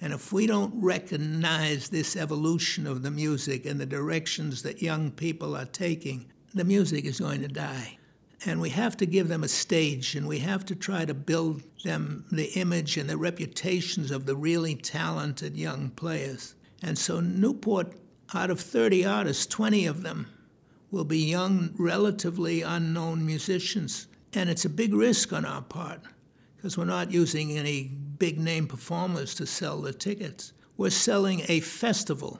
And 0.03 0.11
if 0.11 0.33
we 0.33 0.47
don't 0.47 0.73
recognize 0.83 1.87
this 1.87 2.17
evolution 2.17 2.85
of 2.85 3.03
the 3.03 3.09
music 3.09 3.65
and 3.65 3.79
the 3.79 3.85
directions 3.85 4.61
that 4.63 4.81
young 4.81 5.11
people 5.11 5.55
are 5.55 5.63
taking, 5.63 6.25
the 6.53 6.65
music 6.65 7.05
is 7.05 7.21
going 7.21 7.39
to 7.39 7.47
die. 7.47 7.97
And 8.45 8.59
we 8.59 8.71
have 8.71 8.97
to 8.97 9.05
give 9.05 9.29
them 9.29 9.45
a 9.45 9.47
stage 9.47 10.15
and 10.15 10.27
we 10.27 10.39
have 10.39 10.65
to 10.65 10.75
try 10.75 11.05
to 11.05 11.13
build 11.13 11.63
them 11.85 12.25
the 12.33 12.51
image 12.59 12.97
and 12.97 13.09
the 13.09 13.15
reputations 13.15 14.11
of 14.11 14.25
the 14.25 14.35
really 14.35 14.75
talented 14.75 15.55
young 15.55 15.89
players. 15.91 16.55
And 16.81 16.97
so, 16.97 17.21
Newport, 17.21 17.93
out 18.33 18.49
of 18.49 18.59
30 18.59 19.05
artists, 19.05 19.45
20 19.45 19.85
of 19.85 20.03
them 20.03 20.27
will 20.91 21.05
be 21.05 21.19
young, 21.19 21.73
relatively 21.77 22.61
unknown 22.61 23.25
musicians. 23.25 24.07
And 24.33 24.49
it's 24.49 24.65
a 24.65 24.69
big 24.69 24.93
risk 24.93 25.31
on 25.31 25.45
our 25.45 25.61
part 25.61 26.01
because 26.63 26.77
we're 26.77 26.85
not 26.85 27.11
using 27.11 27.57
any 27.57 27.83
big 27.83 28.39
name 28.39 28.65
performers 28.67 29.33
to 29.33 29.45
sell 29.45 29.81
the 29.81 29.91
tickets. 29.91 30.53
We're 30.77 30.91
selling 30.91 31.41
a 31.49 31.59
festival. 31.59 32.39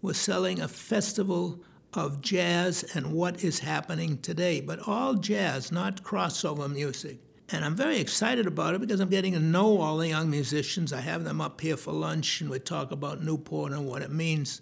We're 0.00 0.14
selling 0.14 0.60
a 0.60 0.68
festival 0.68 1.64
of 1.92 2.20
jazz 2.20 2.84
and 2.94 3.12
what 3.12 3.42
is 3.42 3.58
happening 3.58 4.18
today, 4.18 4.60
but 4.60 4.86
all 4.86 5.14
jazz, 5.14 5.72
not 5.72 6.04
crossover 6.04 6.72
music. 6.72 7.18
And 7.48 7.64
I'm 7.64 7.74
very 7.74 7.98
excited 7.98 8.46
about 8.46 8.74
it 8.74 8.80
because 8.80 9.00
I'm 9.00 9.08
getting 9.08 9.32
to 9.32 9.40
know 9.40 9.80
all 9.80 9.96
the 9.96 10.06
young 10.06 10.30
musicians. 10.30 10.92
I 10.92 11.00
have 11.00 11.24
them 11.24 11.40
up 11.40 11.60
here 11.60 11.76
for 11.76 11.92
lunch 11.92 12.40
and 12.40 12.48
we 12.48 12.60
talk 12.60 12.92
about 12.92 13.24
Newport 13.24 13.72
and 13.72 13.88
what 13.88 14.02
it 14.02 14.12
means 14.12 14.60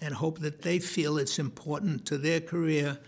and 0.00 0.14
hope 0.14 0.38
that 0.38 0.62
they 0.62 0.78
feel 0.78 1.18
it's 1.18 1.40
important 1.40 2.06
to 2.06 2.16
their 2.16 2.38
career. 2.38 2.98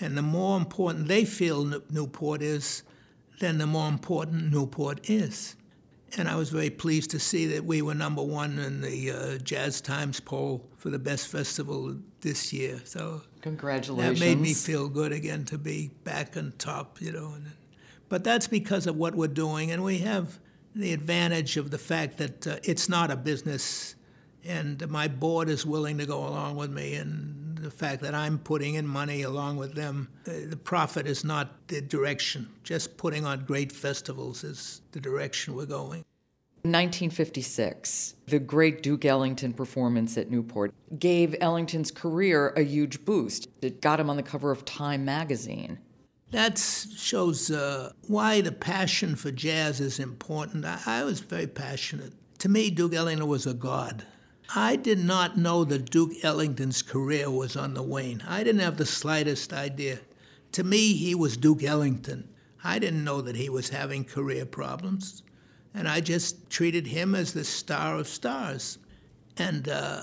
And 0.00 0.18
the 0.18 0.22
more 0.22 0.56
important 0.56 1.06
they 1.06 1.24
feel 1.24 1.80
Newport 1.90 2.42
is, 2.42 2.82
then 3.40 3.58
the 3.58 3.66
more 3.66 3.88
important 3.88 4.52
Newport 4.52 5.10
is. 5.10 5.56
And 6.16 6.28
I 6.28 6.36
was 6.36 6.50
very 6.50 6.70
pleased 6.70 7.10
to 7.10 7.20
see 7.20 7.46
that 7.46 7.64
we 7.64 7.82
were 7.82 7.94
number 7.94 8.22
one 8.22 8.58
in 8.58 8.80
the 8.80 9.10
uh, 9.10 9.38
Jazz 9.38 9.80
Times 9.80 10.20
poll 10.20 10.68
for 10.76 10.90
the 10.90 10.98
best 10.98 11.28
festival 11.28 11.96
this 12.20 12.52
year. 12.52 12.80
So 12.84 13.22
congratulations. 13.42 14.18
That 14.18 14.24
made 14.24 14.40
me 14.40 14.54
feel 14.54 14.88
good 14.88 15.12
again 15.12 15.44
to 15.46 15.58
be 15.58 15.90
back 16.04 16.36
on 16.36 16.52
top, 16.58 17.00
you 17.00 17.12
know. 17.12 17.34
But 18.08 18.24
that's 18.24 18.48
because 18.48 18.86
of 18.86 18.96
what 18.96 19.14
we're 19.14 19.28
doing, 19.28 19.70
and 19.70 19.84
we 19.84 19.98
have 19.98 20.38
the 20.74 20.92
advantage 20.92 21.56
of 21.56 21.70
the 21.70 21.78
fact 21.78 22.18
that 22.18 22.46
uh, 22.46 22.56
it's 22.64 22.88
not 22.88 23.10
a 23.10 23.16
business, 23.16 23.94
and 24.44 24.86
my 24.88 25.06
board 25.06 25.48
is 25.48 25.64
willing 25.64 25.98
to 25.98 26.06
go 26.06 26.26
along 26.26 26.56
with 26.56 26.72
me, 26.72 26.94
and 26.94 27.49
the 27.60 27.70
fact 27.70 28.02
that 28.02 28.14
I'm 28.14 28.38
putting 28.38 28.74
in 28.74 28.86
money 28.86 29.22
along 29.22 29.56
with 29.56 29.74
them. 29.74 30.08
Uh, 30.26 30.32
the 30.48 30.56
profit 30.56 31.06
is 31.06 31.24
not 31.24 31.68
the 31.68 31.80
direction. 31.80 32.48
Just 32.64 32.96
putting 32.96 33.26
on 33.26 33.44
great 33.44 33.70
festivals 33.70 34.44
is 34.44 34.80
the 34.92 35.00
direction 35.00 35.54
we're 35.54 35.66
going. 35.66 36.04
1956, 36.62 38.16
the 38.26 38.38
great 38.38 38.82
Duke 38.82 39.06
Ellington 39.06 39.54
performance 39.54 40.18
at 40.18 40.30
Newport 40.30 40.74
gave 40.98 41.34
Ellington's 41.40 41.90
career 41.90 42.50
a 42.50 42.62
huge 42.62 43.04
boost. 43.06 43.48
It 43.62 43.80
got 43.80 43.98
him 43.98 44.10
on 44.10 44.16
the 44.16 44.22
cover 44.22 44.50
of 44.50 44.66
Time 44.66 45.04
magazine. 45.04 45.78
That 46.32 46.58
shows 46.58 47.50
uh, 47.50 47.92
why 48.06 48.42
the 48.42 48.52
passion 48.52 49.16
for 49.16 49.30
jazz 49.30 49.80
is 49.80 49.98
important. 49.98 50.66
I, 50.66 50.78
I 50.86 51.04
was 51.04 51.20
very 51.20 51.46
passionate. 51.46 52.12
To 52.38 52.48
me, 52.48 52.70
Duke 52.70 52.94
Ellington 52.94 53.26
was 53.26 53.46
a 53.46 53.54
god. 53.54 54.04
I 54.54 54.76
did 54.76 54.98
not 54.98 55.36
know 55.36 55.64
that 55.64 55.90
Duke 55.90 56.12
Ellington's 56.24 56.82
career 56.82 57.30
was 57.30 57.56
on 57.56 57.74
the 57.74 57.82
wane. 57.82 58.24
I 58.26 58.42
didn't 58.42 58.62
have 58.62 58.78
the 58.78 58.86
slightest 58.86 59.52
idea. 59.52 60.00
To 60.52 60.64
me, 60.64 60.94
he 60.94 61.14
was 61.14 61.36
Duke 61.36 61.62
Ellington. 61.62 62.28
I 62.64 62.80
didn't 62.80 63.04
know 63.04 63.20
that 63.20 63.36
he 63.36 63.48
was 63.48 63.68
having 63.68 64.04
career 64.04 64.44
problems. 64.44 65.22
And 65.72 65.86
I 65.86 66.00
just 66.00 66.50
treated 66.50 66.88
him 66.88 67.14
as 67.14 67.32
the 67.32 67.44
star 67.44 67.96
of 67.96 68.08
stars. 68.08 68.78
And 69.36 69.68
uh, 69.68 70.02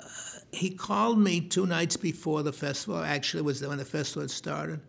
he 0.54 0.70
called 0.70 1.20
me 1.20 1.42
two 1.42 1.66
nights 1.66 1.98
before 1.98 2.42
the 2.42 2.54
festival, 2.54 3.04
actually, 3.04 3.44
was 3.44 3.62
when 3.62 3.78
the 3.78 3.86
festival 3.86 4.22
had 4.22 4.32
started 4.32 4.80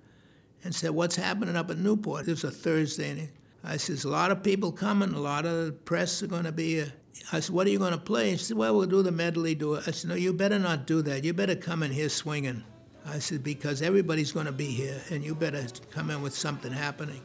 and 0.62 0.72
said, 0.72 0.92
What's 0.92 1.16
happening 1.16 1.56
up 1.56 1.70
at 1.70 1.78
Newport? 1.78 2.28
It 2.28 2.30
was 2.30 2.44
a 2.44 2.50
Thursday. 2.52 3.10
And 3.10 3.28
I 3.64 3.76
says, 3.76 4.04
A 4.04 4.08
lot 4.08 4.30
of 4.30 4.44
people 4.44 4.70
coming, 4.70 5.12
a 5.14 5.20
lot 5.20 5.46
of 5.46 5.66
the 5.66 5.72
press 5.72 6.22
are 6.22 6.28
going 6.28 6.44
to 6.44 6.52
be 6.52 6.74
here. 6.74 6.92
I 7.32 7.40
said, 7.40 7.54
What 7.54 7.66
are 7.66 7.70
you 7.70 7.78
going 7.78 7.92
to 7.92 7.98
play? 7.98 8.30
He 8.30 8.36
said, 8.36 8.56
Well, 8.56 8.76
we'll 8.76 8.86
do 8.86 9.02
the 9.02 9.12
medley. 9.12 9.54
Do 9.54 9.74
it. 9.74 9.84
I 9.86 9.90
said, 9.90 10.10
No, 10.10 10.16
you 10.16 10.32
better 10.32 10.58
not 10.58 10.86
do 10.86 11.02
that. 11.02 11.24
You 11.24 11.32
better 11.32 11.56
come 11.56 11.82
in 11.82 11.90
here 11.90 12.08
swinging. 12.08 12.64
I 13.06 13.18
said, 13.18 13.42
Because 13.42 13.82
everybody's 13.82 14.32
going 14.32 14.46
to 14.46 14.52
be 14.52 14.66
here, 14.66 15.00
and 15.10 15.24
you 15.24 15.34
better 15.34 15.64
come 15.90 16.10
in 16.10 16.22
with 16.22 16.34
something 16.34 16.72
happening. 16.72 17.20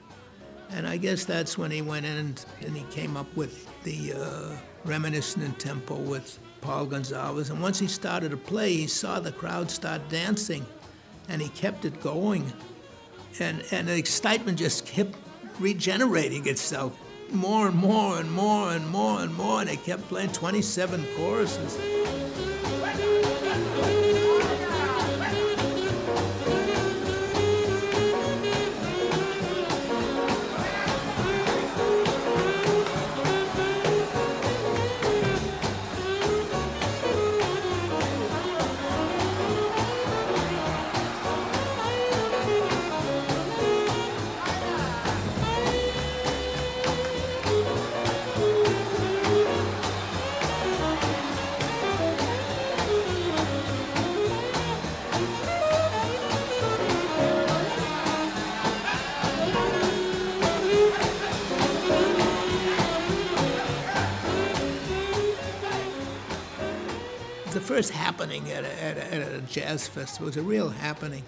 And 0.70 0.88
I 0.88 0.98
guess 0.98 1.26
that's 1.26 1.58
when 1.58 1.72
he 1.72 1.82
went 1.82 2.06
in 2.06 2.18
and, 2.18 2.46
and 2.62 2.76
he 2.76 2.84
came 2.86 3.16
up 3.16 3.36
with 3.36 3.70
the 3.84 4.14
uh, 4.14 4.56
reminiscent 4.86 5.46
in 5.46 5.54
tempo 5.54 5.96
with 5.96 6.40
Paul 6.62 6.88
Gonsalves. 6.88 7.52
And 7.52 7.62
once 7.62 7.78
he 7.78 7.88
started 7.88 8.32
to 8.32 8.38
play, 8.38 8.74
he 8.74 8.88
saw 8.88 9.20
the 9.20 9.32
crowd 9.32 9.70
start 9.70 10.10
dancing, 10.10 10.66
and 11.30 11.42
he 11.42 11.50
kept 11.50 11.86
it 11.86 12.02
going 12.02 12.52
and, 13.40 13.64
and 13.72 13.88
the 13.88 13.98
excitement 13.98 14.60
just 14.60 14.86
kept 14.86 15.16
regenerating 15.60 16.48
itself 16.48 16.98
more 17.34 17.68
and 17.68 17.76
more 17.76 18.20
and 18.20 18.32
more 18.32 18.72
and 18.72 18.88
more 18.90 19.22
and 19.22 19.36
more, 19.36 19.62
and 19.62 19.70
they 19.70 19.78
kept 19.78 20.08
playing 20.10 20.32
27 20.32 21.06
choruses. 21.16 22.03
First 67.64 67.92
happening 67.92 68.50
at 68.52 68.64
a, 68.64 68.84
at, 68.84 68.98
a, 68.98 69.14
at 69.14 69.22
a, 69.34 69.42
jazz 69.42 69.88
festival. 69.88 70.28
It 70.28 70.36
was 70.36 70.38
a 70.38 70.42
real 70.44 70.70
happening. 70.70 71.24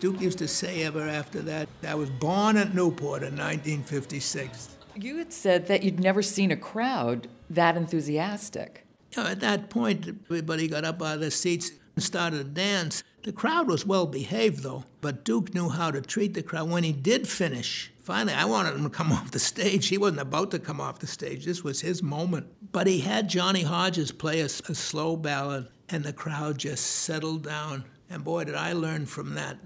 Duke 0.00 0.20
used 0.20 0.38
to 0.38 0.48
say 0.48 0.84
ever 0.84 1.02
after 1.02 1.40
that, 1.42 1.68
I 1.86 1.94
was 1.94 2.10
born 2.10 2.56
at 2.56 2.74
Newport 2.74 3.22
in 3.22 3.36
1956. 3.36 4.76
You 4.94 5.18
had 5.18 5.32
said 5.32 5.66
that 5.68 5.82
you'd 5.82 6.00
never 6.00 6.22
seen 6.22 6.50
a 6.50 6.56
crowd 6.56 7.28
that 7.50 7.76
enthusiastic. 7.76 8.84
You 9.12 9.22
know, 9.22 9.28
at 9.28 9.40
that 9.40 9.70
point, 9.70 10.08
everybody 10.26 10.68
got 10.68 10.84
up 10.84 11.02
out 11.02 11.14
of 11.14 11.20
their 11.20 11.30
seats 11.30 11.70
and 11.94 12.04
started 12.04 12.38
to 12.38 12.44
dance. 12.44 13.02
The 13.24 13.32
crowd 13.32 13.68
was 13.68 13.84
well 13.84 14.06
behaved, 14.06 14.62
though, 14.62 14.84
but 15.00 15.24
Duke 15.24 15.54
knew 15.54 15.68
how 15.68 15.90
to 15.90 16.00
treat 16.00 16.34
the 16.34 16.42
crowd. 16.42 16.70
When 16.70 16.84
he 16.84 16.92
did 16.92 17.26
finish, 17.26 17.92
finally, 18.06 18.34
I 18.34 18.44
wanted 18.44 18.76
him 18.76 18.84
to 18.84 18.90
come 18.90 19.10
off 19.12 19.32
the 19.32 19.38
stage. 19.40 19.88
He 19.88 19.98
wasn't 19.98 20.20
about 20.20 20.52
to 20.52 20.58
come 20.60 20.80
off 20.80 21.00
the 21.00 21.06
stage, 21.06 21.44
this 21.44 21.64
was 21.64 21.80
his 21.80 22.02
moment. 22.02 22.46
But 22.72 22.86
he 22.86 23.00
had 23.00 23.28
Johnny 23.28 23.62
Hodges 23.62 24.12
play 24.12 24.40
a, 24.40 24.44
a 24.44 24.74
slow 24.74 25.16
ballad, 25.16 25.68
and 25.88 26.04
the 26.04 26.12
crowd 26.12 26.58
just 26.58 26.86
settled 26.86 27.42
down. 27.42 27.84
And 28.08 28.22
boy, 28.22 28.44
did 28.44 28.54
I 28.54 28.72
learn 28.72 29.06
from 29.06 29.34
that. 29.34 29.58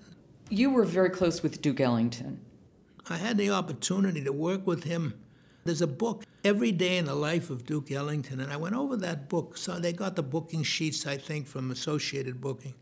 You 0.48 0.70
were 0.70 0.84
very 0.84 1.10
close 1.10 1.42
with 1.42 1.60
Duke 1.60 1.80
Ellington. 1.80 2.40
I 3.08 3.18
had 3.18 3.36
the 3.36 3.50
opportunity 3.50 4.24
to 4.24 4.32
work 4.32 4.66
with 4.66 4.84
him. 4.84 5.14
There's 5.64 5.82
a 5.82 5.86
book, 5.86 6.24
Every 6.42 6.72
Day 6.72 6.96
in 6.96 7.04
the 7.04 7.14
Life 7.14 7.50
of 7.50 7.66
Duke 7.66 7.90
Ellington, 7.90 8.40
and 8.40 8.50
I 8.50 8.56
went 8.56 8.74
over 8.74 8.96
that 8.96 9.28
book. 9.28 9.58
So 9.58 9.78
they 9.78 9.92
got 9.92 10.16
the 10.16 10.22
booking 10.22 10.62
sheets, 10.62 11.06
I 11.06 11.18
think, 11.18 11.46
from 11.46 11.70
Associated 11.70 12.40
Booking 12.40 12.74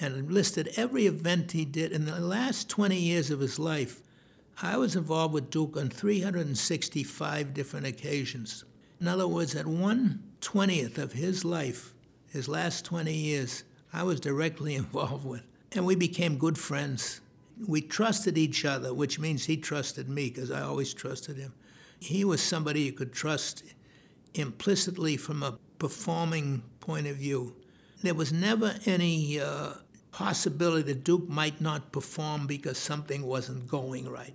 and 0.00 0.30
listed 0.30 0.72
every 0.76 1.06
event 1.06 1.52
he 1.52 1.64
did 1.64 1.92
in 1.92 2.04
the 2.04 2.20
last 2.20 2.68
20 2.68 2.96
years 2.96 3.30
of 3.30 3.40
his 3.40 3.58
life. 3.58 4.02
I 4.62 4.78
was 4.78 4.96
involved 4.96 5.34
with 5.34 5.50
Duke 5.50 5.76
on 5.76 5.90
365 5.90 7.52
different 7.52 7.86
occasions. 7.86 8.64
In 8.98 9.06
other 9.06 9.28
words, 9.28 9.54
at 9.54 9.66
one 9.66 10.22
twentieth 10.40 10.96
of 10.96 11.12
his 11.12 11.44
life, 11.44 11.92
his 12.30 12.48
last 12.48 12.86
20 12.86 13.12
years, 13.12 13.64
I 13.92 14.02
was 14.02 14.18
directly 14.18 14.74
involved 14.82 15.26
with. 15.26 15.42
And 15.72 15.84
we 15.84 15.94
became 15.94 16.38
good 16.38 16.56
friends. 16.56 17.20
We 17.68 17.82
trusted 17.82 18.38
each 18.38 18.64
other, 18.64 18.94
which 18.94 19.18
means 19.18 19.44
he 19.44 19.58
trusted 19.58 20.08
me 20.08 20.30
because 20.30 20.50
I 20.50 20.62
always 20.62 20.94
trusted 20.94 21.36
him. 21.36 21.52
He 22.00 22.24
was 22.24 22.42
somebody 22.42 22.82
you 22.82 22.92
could 22.92 23.12
trust 23.12 23.62
implicitly 24.32 25.18
from 25.18 25.42
a 25.42 25.58
performing 25.78 26.62
point 26.80 27.06
of 27.06 27.16
view. 27.16 27.56
There 28.02 28.14
was 28.14 28.32
never 28.32 28.74
any 28.86 29.38
uh, 29.38 29.72
possibility 30.12 30.94
that 30.94 31.04
Duke 31.04 31.28
might 31.28 31.60
not 31.60 31.92
perform 31.92 32.46
because 32.46 32.78
something 32.78 33.22
wasn't 33.26 33.68
going 33.68 34.08
right. 34.08 34.34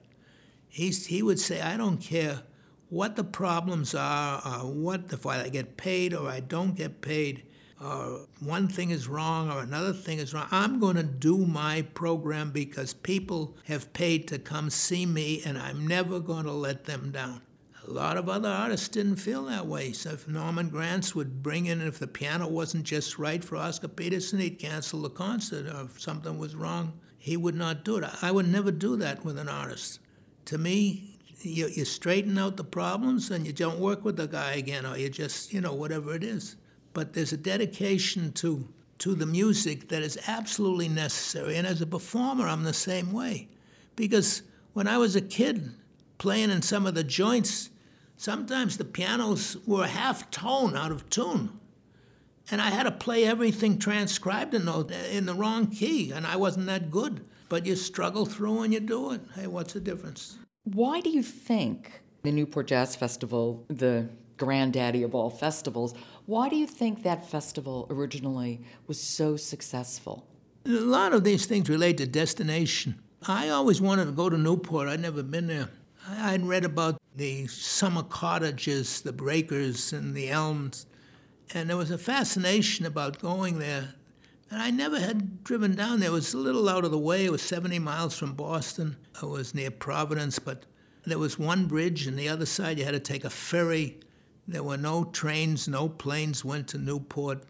He's, 0.71 1.05
he 1.05 1.21
would 1.21 1.39
say, 1.39 1.61
I 1.61 1.75
don't 1.75 1.97
care 1.97 2.43
what 2.87 3.17
the 3.17 3.25
problems 3.25 3.93
are, 3.93 4.41
or 4.45 4.71
what 4.71 5.09
the, 5.09 5.17
if 5.17 5.25
I 5.25 5.49
get 5.49 5.75
paid 5.75 6.13
or 6.13 6.29
I 6.29 6.39
don't 6.39 6.75
get 6.75 7.01
paid, 7.01 7.43
or 7.83 8.25
one 8.39 8.69
thing 8.69 8.89
is 8.89 9.07
wrong 9.07 9.51
or 9.51 9.59
another 9.59 9.91
thing 9.91 10.19
is 10.19 10.33
wrong. 10.33 10.47
I'm 10.49 10.79
going 10.79 10.95
to 10.95 11.03
do 11.03 11.45
my 11.45 11.81
program 11.93 12.51
because 12.51 12.93
people 12.93 13.57
have 13.65 13.91
paid 13.91 14.29
to 14.29 14.39
come 14.39 14.69
see 14.69 15.05
me, 15.05 15.41
and 15.45 15.57
I'm 15.57 15.85
never 15.85 16.21
going 16.21 16.45
to 16.45 16.53
let 16.53 16.85
them 16.85 17.11
down. 17.11 17.41
A 17.85 17.91
lot 17.91 18.15
of 18.15 18.29
other 18.29 18.49
artists 18.49 18.87
didn't 18.87 19.17
feel 19.17 19.43
that 19.45 19.67
way. 19.67 19.91
So 19.91 20.11
if 20.11 20.27
Norman 20.27 20.69
Granz 20.69 21.15
would 21.15 21.43
bring 21.43 21.65
in, 21.65 21.81
if 21.81 21.99
the 21.99 22.07
piano 22.07 22.47
wasn't 22.47 22.85
just 22.85 23.19
right 23.19 23.43
for 23.43 23.57
Oscar 23.57 23.89
Peterson, 23.89 24.39
he'd 24.39 24.59
cancel 24.59 25.01
the 25.01 25.09
concert. 25.09 25.65
Or 25.65 25.85
if 25.85 25.99
something 25.99 26.37
was 26.37 26.55
wrong, 26.55 26.93
he 27.17 27.35
would 27.35 27.55
not 27.55 27.83
do 27.83 27.97
it. 27.97 28.05
I 28.21 28.31
would 28.31 28.47
never 28.47 28.71
do 28.71 28.95
that 28.97 29.25
with 29.25 29.37
an 29.37 29.49
artist. 29.49 29.99
To 30.45 30.57
me, 30.57 31.17
you, 31.41 31.67
you 31.67 31.85
straighten 31.85 32.37
out 32.37 32.57
the 32.57 32.63
problems 32.63 33.31
and 33.31 33.45
you 33.45 33.53
don't 33.53 33.79
work 33.79 34.03
with 34.03 34.17
the 34.17 34.27
guy 34.27 34.53
again, 34.53 34.85
or 34.85 34.97
you 34.97 35.09
just, 35.09 35.53
you 35.53 35.61
know, 35.61 35.73
whatever 35.73 36.15
it 36.15 36.23
is. 36.23 36.55
But 36.93 37.13
there's 37.13 37.33
a 37.33 37.37
dedication 37.37 38.31
to 38.33 38.67
to 38.99 39.15
the 39.15 39.25
music 39.25 39.89
that 39.89 40.03
is 40.03 40.19
absolutely 40.27 40.87
necessary. 40.87 41.57
And 41.57 41.65
as 41.65 41.81
a 41.81 41.87
performer, 41.87 42.47
I'm 42.47 42.61
the 42.61 42.71
same 42.71 43.11
way. 43.11 43.47
Because 43.95 44.43
when 44.73 44.87
I 44.87 44.99
was 44.99 45.15
a 45.15 45.21
kid 45.21 45.71
playing 46.19 46.51
in 46.51 46.61
some 46.61 46.85
of 46.85 46.93
the 46.93 47.03
joints, 47.03 47.71
Sometimes 48.21 48.77
the 48.77 48.85
pianos 48.85 49.57
were 49.65 49.87
half 49.87 50.29
tone 50.29 50.77
out 50.77 50.91
of 50.91 51.09
tune. 51.09 51.59
And 52.51 52.61
I 52.61 52.69
had 52.69 52.83
to 52.83 52.91
play 52.91 53.25
everything 53.25 53.79
transcribed 53.79 54.53
in, 54.53 54.69
in 55.11 55.25
the 55.25 55.33
wrong 55.33 55.65
key, 55.65 56.11
and 56.11 56.27
I 56.27 56.35
wasn't 56.35 56.67
that 56.67 56.91
good. 56.91 57.25
But 57.51 57.65
you 57.65 57.75
struggle 57.75 58.25
through 58.25 58.61
and 58.61 58.73
you 58.73 58.79
do 58.79 59.11
it. 59.11 59.19
Hey, 59.35 59.45
what's 59.45 59.73
the 59.73 59.81
difference? 59.81 60.37
Why 60.63 61.01
do 61.01 61.09
you 61.09 61.21
think 61.21 62.01
the 62.23 62.31
Newport 62.31 62.67
Jazz 62.67 62.95
Festival, 62.95 63.65
the 63.67 64.07
granddaddy 64.37 65.03
of 65.03 65.13
all 65.13 65.29
festivals, 65.29 65.93
why 66.27 66.47
do 66.47 66.55
you 66.55 66.65
think 66.65 67.03
that 67.03 67.29
festival 67.29 67.87
originally 67.89 68.61
was 68.87 69.01
so 69.01 69.35
successful? 69.35 70.25
A 70.65 70.69
lot 70.69 71.11
of 71.11 71.25
these 71.25 71.45
things 71.45 71.69
relate 71.69 71.97
to 71.97 72.07
destination. 72.07 73.01
I 73.27 73.49
always 73.49 73.81
wanted 73.81 74.05
to 74.05 74.13
go 74.13 74.29
to 74.29 74.37
Newport. 74.37 74.87
I'd 74.87 75.01
never 75.01 75.21
been 75.21 75.47
there. 75.47 75.67
I'd 76.07 76.43
read 76.43 76.63
about 76.63 77.01
the 77.17 77.47
summer 77.47 78.03
cottages, 78.03 79.01
the 79.01 79.11
breakers, 79.11 79.91
and 79.91 80.15
the 80.15 80.29
elms, 80.29 80.85
and 81.53 81.69
there 81.69 81.75
was 81.75 81.91
a 81.91 81.97
fascination 81.97 82.85
about 82.85 83.19
going 83.19 83.59
there. 83.59 83.95
And 84.51 84.61
I 84.61 84.69
never 84.69 84.99
had 84.99 85.45
driven 85.45 85.75
down 85.75 86.01
there. 86.01 86.09
It 86.09 86.13
was 86.13 86.33
a 86.33 86.37
little 86.37 86.67
out 86.67 86.83
of 86.83 86.91
the 86.91 86.99
way. 86.99 87.23
It 87.23 87.31
was 87.31 87.41
70 87.41 87.79
miles 87.79 88.17
from 88.17 88.33
Boston. 88.33 88.97
It 89.23 89.25
was 89.25 89.55
near 89.55 89.71
Providence, 89.71 90.39
but 90.39 90.65
there 91.05 91.17
was 91.17 91.39
one 91.39 91.67
bridge, 91.67 92.05
and 92.05 92.19
the 92.19 92.27
other 92.27 92.45
side 92.45 92.77
you 92.77 92.83
had 92.83 92.91
to 92.91 92.99
take 92.99 93.23
a 93.23 93.29
ferry. 93.29 93.97
There 94.45 94.61
were 94.61 94.75
no 94.75 95.05
trains, 95.05 95.69
no 95.69 95.87
planes 95.87 96.43
went 96.43 96.67
to 96.69 96.77
Newport. 96.77 97.43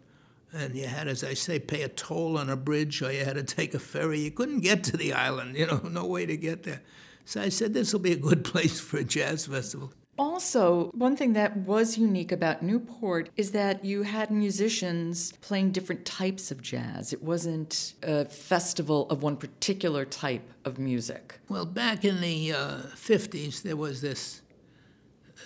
And 0.52 0.76
you 0.76 0.86
had, 0.86 1.08
as 1.08 1.24
I 1.24 1.34
say, 1.34 1.58
pay 1.58 1.82
a 1.82 1.88
toll 1.88 2.38
on 2.38 2.48
a 2.48 2.56
bridge, 2.56 3.02
or 3.02 3.10
you 3.10 3.24
had 3.24 3.34
to 3.34 3.42
take 3.42 3.74
a 3.74 3.80
ferry. 3.80 4.20
You 4.20 4.30
couldn't 4.30 4.60
get 4.60 4.84
to 4.84 4.96
the 4.96 5.12
island, 5.12 5.56
you 5.56 5.66
know, 5.66 5.78
no 5.90 6.06
way 6.06 6.24
to 6.24 6.36
get 6.36 6.62
there. 6.62 6.82
So 7.24 7.42
I 7.42 7.48
said, 7.48 7.74
this 7.74 7.92
will 7.92 8.00
be 8.00 8.12
a 8.12 8.16
good 8.16 8.44
place 8.52 8.78
for 8.78 8.98
a 8.98 9.04
jazz 9.04 9.46
festival. 9.46 9.92
Also, 10.18 10.90
one 10.94 11.16
thing 11.16 11.32
that 11.32 11.56
was 11.56 11.96
unique 11.96 12.30
about 12.30 12.62
Newport 12.62 13.30
is 13.36 13.52
that 13.52 13.82
you 13.82 14.02
had 14.02 14.30
musicians 14.30 15.32
playing 15.40 15.72
different 15.72 16.04
types 16.04 16.50
of 16.50 16.60
jazz. 16.60 17.14
It 17.14 17.22
wasn't 17.22 17.94
a 18.02 18.26
festival 18.26 19.08
of 19.08 19.22
one 19.22 19.36
particular 19.38 20.04
type 20.04 20.52
of 20.66 20.78
music. 20.78 21.40
Well, 21.48 21.64
back 21.64 22.04
in 22.04 22.20
the 22.20 22.52
uh, 22.52 22.76
50s, 22.94 23.62
there 23.62 23.76
was 23.76 24.02
this 24.02 24.42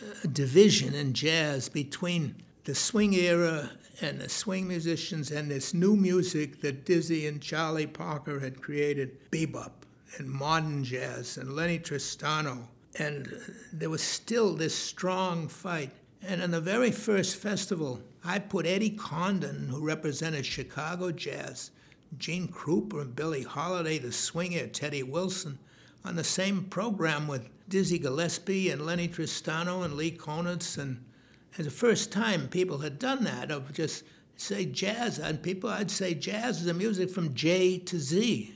uh, 0.03 0.27
division 0.33 0.95
in 0.95 1.13
jazz 1.13 1.69
between 1.69 2.35
the 2.65 2.75
swing 2.75 3.15
era 3.15 3.71
and 4.01 4.21
the 4.21 4.29
swing 4.29 4.67
musicians 4.67 5.31
and 5.31 5.49
this 5.49 5.73
new 5.75 5.95
music 5.97 6.61
that 6.61 6.85
Dizzy 6.85 7.29
and 7.29 7.41
Charlie 7.41 7.87
Parker 7.87 8.41
had 8.41 8.61
created, 8.61 9.31
bebop 9.31 9.71
and 10.19 10.29
modern 10.29 10.83
jazz 10.85 11.37
and 11.37 11.55
Lennie 11.55 11.79
Tristano. 11.79 12.67
And 12.99 13.29
there 13.73 13.91
was 13.91 14.03
still 14.03 14.55
this 14.55 14.75
strong 14.75 15.49
fight. 15.49 15.91
And 16.23 16.43
in 16.43 16.51
the 16.51 16.61
very 16.61 16.91
first 16.91 17.37
festival, 17.37 18.01
I 18.25 18.39
put 18.39 18.67
Eddie 18.67 18.91
Condon, 18.91 19.69
who 19.69 19.85
represented 19.85 20.47
Chicago 20.47 21.13
jazz, 21.13 21.71
Gene 22.17 22.49
Krupa 22.49 23.03
and 23.03 23.15
Billie 23.15 23.43
Holiday, 23.43 23.99
the 23.99 24.13
swinger, 24.13 24.67
Teddy 24.67 25.03
Wilson, 25.03 25.59
on 26.05 26.17
the 26.17 26.25
same 26.25 26.65
program 26.65 27.29
with 27.29 27.49
Dizzy 27.69 27.99
Gillespie 27.99 28.71
and 28.71 28.87
Lennie 28.87 29.09
Tristano 29.09 29.85
and 29.85 29.95
Lee 29.95 30.13
Konitz. 30.13 30.79
And 30.79 31.05
it's 31.53 31.65
the 31.65 31.71
first 31.71 32.11
time 32.11 32.49
people 32.49 32.79
had 32.79 32.99
done 32.99 33.25
that, 33.25 33.51
of 33.51 33.73
just 33.73 34.05
say 34.37 34.65
jazz. 34.65 35.19
And 35.19 35.43
people, 35.43 35.69
I'd 35.69 35.91
say 35.91 36.15
jazz 36.15 36.63
is 36.63 36.69
a 36.69 36.75
music 36.75 37.11
from 37.11 37.35
J 37.35 37.79
to 37.79 37.99
Z. 37.99 38.56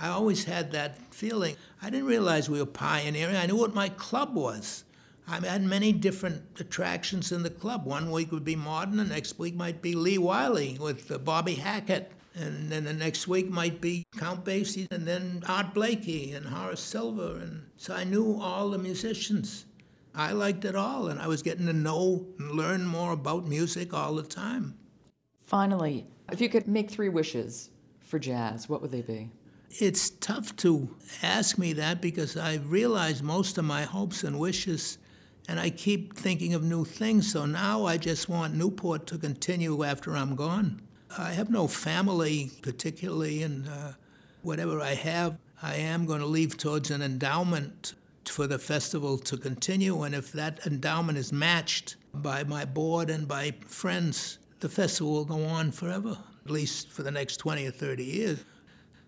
I 0.00 0.08
always 0.08 0.44
had 0.44 0.72
that 0.72 0.96
feeling. 1.12 1.56
I 1.82 1.90
didn't 1.90 2.06
realize 2.06 2.48
we 2.48 2.58
were 2.58 2.66
pioneering. 2.66 3.36
I 3.36 3.46
knew 3.46 3.56
what 3.56 3.74
my 3.74 3.90
club 3.90 4.34
was. 4.34 4.84
I 5.28 5.46
had 5.46 5.62
many 5.62 5.92
different 5.92 6.42
attractions 6.58 7.30
in 7.30 7.42
the 7.42 7.50
club. 7.50 7.84
One 7.84 8.10
week 8.10 8.32
would 8.32 8.44
be 8.44 8.56
modern, 8.56 8.96
the 8.96 9.04
next 9.04 9.38
week 9.38 9.54
might 9.54 9.82
be 9.82 9.94
Lee 9.94 10.18
Wiley 10.18 10.78
with 10.80 11.10
uh, 11.12 11.18
Bobby 11.18 11.54
Hackett, 11.54 12.10
and 12.34 12.70
then 12.70 12.84
the 12.84 12.92
next 12.94 13.28
week 13.28 13.50
might 13.50 13.80
be 13.80 14.04
Count 14.16 14.44
Basie, 14.44 14.90
and 14.90 15.06
then 15.06 15.42
Art 15.46 15.74
Blakey 15.74 16.32
and 16.32 16.46
Horace 16.46 16.80
Silver. 16.80 17.36
And 17.36 17.66
so 17.76 17.94
I 17.94 18.04
knew 18.04 18.40
all 18.40 18.70
the 18.70 18.78
musicians. 18.78 19.66
I 20.14 20.32
liked 20.32 20.64
it 20.64 20.74
all, 20.74 21.08
and 21.08 21.20
I 21.20 21.28
was 21.28 21.42
getting 21.42 21.66
to 21.66 21.72
know 21.72 22.26
and 22.38 22.52
learn 22.52 22.86
more 22.86 23.12
about 23.12 23.46
music 23.46 23.92
all 23.94 24.14
the 24.14 24.22
time. 24.22 24.74
Finally, 25.42 26.06
if 26.32 26.40
you 26.40 26.48
could 26.48 26.66
make 26.66 26.90
three 26.90 27.08
wishes 27.08 27.70
for 28.00 28.18
jazz, 28.18 28.68
what 28.68 28.82
would 28.82 28.90
they 28.90 29.02
be? 29.02 29.30
It's 29.78 30.10
tough 30.10 30.56
to 30.56 30.96
ask 31.22 31.56
me 31.56 31.72
that 31.74 32.00
because 32.00 32.36
I've 32.36 32.70
realized 32.70 33.22
most 33.22 33.56
of 33.56 33.64
my 33.64 33.82
hopes 33.82 34.24
and 34.24 34.38
wishes, 34.38 34.98
and 35.46 35.60
I 35.60 35.70
keep 35.70 36.16
thinking 36.16 36.54
of 36.54 36.64
new 36.64 36.84
things. 36.84 37.32
So 37.32 37.46
now 37.46 37.86
I 37.86 37.96
just 37.96 38.28
want 38.28 38.54
Newport 38.54 39.06
to 39.06 39.18
continue 39.18 39.84
after 39.84 40.16
I'm 40.16 40.34
gone. 40.34 40.82
I 41.16 41.32
have 41.32 41.50
no 41.50 41.68
family, 41.68 42.50
particularly, 42.62 43.44
and 43.44 43.68
uh, 43.68 43.92
whatever 44.42 44.80
I 44.80 44.94
have, 44.94 45.38
I 45.62 45.76
am 45.76 46.04
going 46.04 46.20
to 46.20 46.26
leave 46.26 46.56
towards 46.56 46.90
an 46.90 47.00
endowment 47.00 47.94
for 48.24 48.48
the 48.48 48.58
festival 48.58 49.18
to 49.18 49.36
continue. 49.36 50.02
And 50.02 50.16
if 50.16 50.32
that 50.32 50.66
endowment 50.66 51.16
is 51.16 51.32
matched 51.32 51.96
by 52.12 52.42
my 52.42 52.64
board 52.64 53.08
and 53.08 53.26
by 53.26 53.54
friends, 53.66 54.38
the 54.58 54.68
festival 54.68 55.12
will 55.12 55.24
go 55.24 55.44
on 55.44 55.70
forever, 55.70 56.18
at 56.44 56.50
least 56.50 56.90
for 56.90 57.02
the 57.04 57.10
next 57.10 57.36
20 57.36 57.66
or 57.66 57.70
30 57.70 58.04
years. 58.04 58.44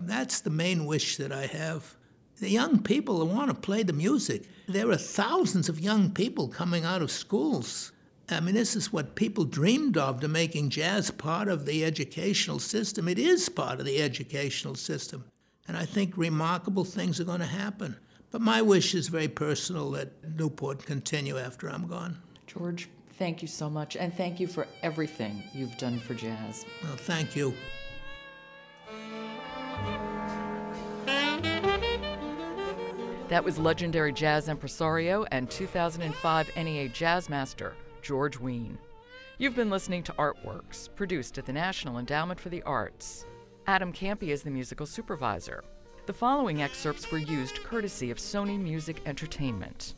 That's 0.06 0.40
the 0.40 0.50
main 0.50 0.86
wish 0.86 1.16
that 1.16 1.32
I 1.32 1.46
have. 1.46 1.96
The 2.38 2.50
young 2.50 2.82
people 2.82 3.26
want 3.26 3.50
to 3.50 3.54
play 3.54 3.82
the 3.82 3.92
music. 3.92 4.44
There 4.66 4.90
are 4.90 4.96
thousands 4.96 5.68
of 5.68 5.80
young 5.80 6.10
people 6.10 6.48
coming 6.48 6.84
out 6.84 7.02
of 7.02 7.10
schools. 7.10 7.92
I 8.28 8.40
mean, 8.40 8.54
this 8.54 8.74
is 8.74 8.92
what 8.92 9.14
people 9.14 9.44
dreamed 9.44 9.96
of 9.96 10.20
to 10.20 10.28
making 10.28 10.70
jazz 10.70 11.10
part 11.10 11.48
of 11.48 11.66
the 11.66 11.84
educational 11.84 12.58
system. 12.58 13.08
It 13.08 13.18
is 13.18 13.48
part 13.48 13.78
of 13.78 13.86
the 13.86 14.02
educational 14.02 14.74
system. 14.74 15.24
And 15.68 15.76
I 15.76 15.84
think 15.84 16.16
remarkable 16.16 16.84
things 16.84 17.20
are 17.20 17.24
going 17.24 17.40
to 17.40 17.46
happen. 17.46 17.96
But 18.30 18.40
my 18.40 18.62
wish 18.62 18.94
is 18.94 19.08
very 19.08 19.28
personal 19.28 19.90
that 19.92 20.36
Newport 20.36 20.84
continue 20.84 21.38
after 21.38 21.68
I'm 21.68 21.86
gone. 21.86 22.18
George, 22.46 22.88
thank 23.18 23.42
you 23.42 23.48
so 23.48 23.68
much. 23.68 23.96
And 23.96 24.12
thank 24.12 24.40
you 24.40 24.46
for 24.46 24.66
everything 24.82 25.42
you've 25.52 25.76
done 25.76 26.00
for 26.00 26.14
jazz. 26.14 26.64
Well, 26.82 26.96
thank 26.96 27.36
you. 27.36 27.54
That 33.32 33.44
was 33.44 33.58
legendary 33.58 34.12
jazz 34.12 34.50
impresario 34.50 35.24
and 35.30 35.50
2005 35.50 36.50
NEA 36.54 36.88
Jazz 36.90 37.30
Master, 37.30 37.72
George 38.02 38.38
Wein. 38.38 38.76
You've 39.38 39.56
been 39.56 39.70
listening 39.70 40.02
to 40.02 40.12
Artworks, 40.18 40.94
produced 40.94 41.38
at 41.38 41.46
the 41.46 41.52
National 41.54 41.96
Endowment 41.96 42.38
for 42.38 42.50
the 42.50 42.60
Arts. 42.64 43.24
Adam 43.66 43.90
Campy 43.90 44.28
is 44.28 44.42
the 44.42 44.50
musical 44.50 44.84
supervisor. 44.84 45.64
The 46.04 46.12
following 46.12 46.60
excerpts 46.60 47.10
were 47.10 47.16
used 47.16 47.64
courtesy 47.64 48.10
of 48.10 48.18
Sony 48.18 48.60
Music 48.60 49.00
Entertainment. 49.06 49.94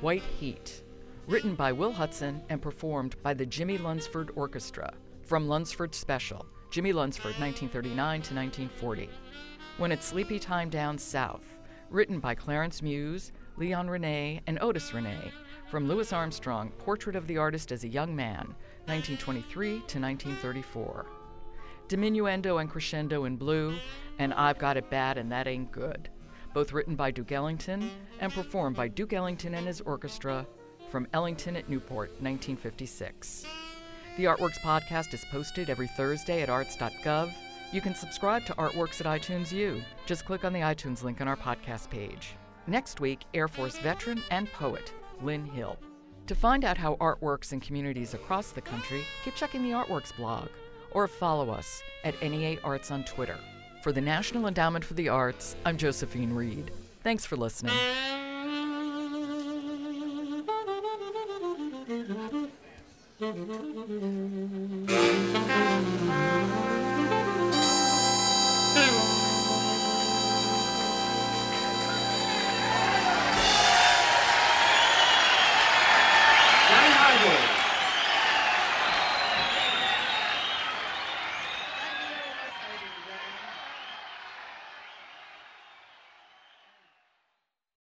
White 0.00 0.22
Heat, 0.22 0.84
written 1.26 1.54
by 1.54 1.70
Will 1.70 1.92
Hudson 1.92 2.40
and 2.48 2.62
performed 2.62 3.22
by 3.22 3.34
the 3.34 3.44
Jimmy 3.44 3.76
Lunceford 3.76 4.30
Orchestra, 4.36 4.90
from 5.22 5.48
Lunceford 5.48 5.94
Special, 5.94 6.46
Jimmy 6.70 6.94
Lunceford, 6.94 7.38
1939 7.38 8.22
to 8.22 8.34
1940. 8.34 9.10
When 9.76 9.92
It's 9.92 10.06
Sleepy 10.06 10.38
Time 10.38 10.70
Down 10.70 10.96
South, 10.96 11.53
written 11.94 12.18
by 12.18 12.34
Clarence 12.34 12.82
Muse, 12.82 13.30
Leon 13.56 13.88
Rene, 13.88 14.40
and 14.48 14.58
Otis 14.60 14.92
Rene, 14.92 15.30
from 15.70 15.86
Louis 15.86 16.12
Armstrong, 16.12 16.72
Portrait 16.78 17.14
of 17.14 17.28
the 17.28 17.38
Artist 17.38 17.70
as 17.70 17.84
a 17.84 17.88
Young 17.88 18.14
Man, 18.16 18.54
1923 18.86 19.68
to 19.68 20.00
1934. 20.00 21.06
Diminuendo 21.88 22.60
and 22.60 22.68
Crescendo 22.68 23.26
in 23.26 23.36
Blue, 23.36 23.76
and 24.18 24.34
I've 24.34 24.58
Got 24.58 24.76
It 24.76 24.90
Bad 24.90 25.18
and 25.18 25.30
That 25.30 25.46
Ain't 25.46 25.70
Good, 25.70 26.08
both 26.52 26.72
written 26.72 26.96
by 26.96 27.12
Duke 27.12 27.30
Ellington 27.30 27.88
and 28.18 28.32
performed 28.32 28.74
by 28.74 28.88
Duke 28.88 29.12
Ellington 29.12 29.54
and 29.54 29.66
his 29.68 29.80
orchestra 29.80 30.44
from 30.90 31.06
Ellington 31.12 31.54
at 31.54 31.68
Newport, 31.68 32.10
1956. 32.20 33.46
The 34.16 34.24
Artworks 34.24 34.58
podcast 34.58 35.14
is 35.14 35.24
posted 35.30 35.70
every 35.70 35.88
Thursday 35.88 36.42
at 36.42 36.50
arts.gov 36.50 37.32
you 37.74 37.80
can 37.80 37.94
subscribe 37.94 38.46
to 38.46 38.54
Artworks 38.54 39.00
at 39.00 39.20
iTunes 39.20 39.50
U. 39.50 39.82
Just 40.06 40.24
click 40.24 40.44
on 40.44 40.52
the 40.52 40.60
iTunes 40.60 41.02
link 41.02 41.20
on 41.20 41.26
our 41.26 41.36
podcast 41.36 41.90
page. 41.90 42.36
Next 42.68 43.00
week, 43.00 43.22
Air 43.34 43.48
Force 43.48 43.76
veteran 43.78 44.22
and 44.30 44.50
poet 44.52 44.92
Lynn 45.20 45.44
Hill. 45.44 45.76
To 46.28 46.36
find 46.36 46.64
out 46.64 46.78
how 46.78 46.96
art 47.00 47.20
works 47.20 47.52
in 47.52 47.58
communities 47.58 48.14
across 48.14 48.52
the 48.52 48.60
country, 48.60 49.02
keep 49.24 49.34
checking 49.34 49.64
the 49.64 49.72
Artworks 49.72 50.16
blog 50.16 50.48
or 50.92 51.08
follow 51.08 51.50
us 51.50 51.82
at 52.04 52.22
NEA 52.22 52.58
Arts 52.62 52.92
on 52.92 53.02
Twitter. 53.02 53.38
For 53.82 53.90
the 53.90 54.00
National 54.00 54.46
Endowment 54.46 54.84
for 54.84 54.94
the 54.94 55.08
Arts, 55.08 55.56
I'm 55.66 55.76
Josephine 55.76 56.32
Reed. 56.32 56.70
Thanks 57.02 57.26
for 57.26 57.36
listening. 57.36 57.74
Thank 63.18 64.43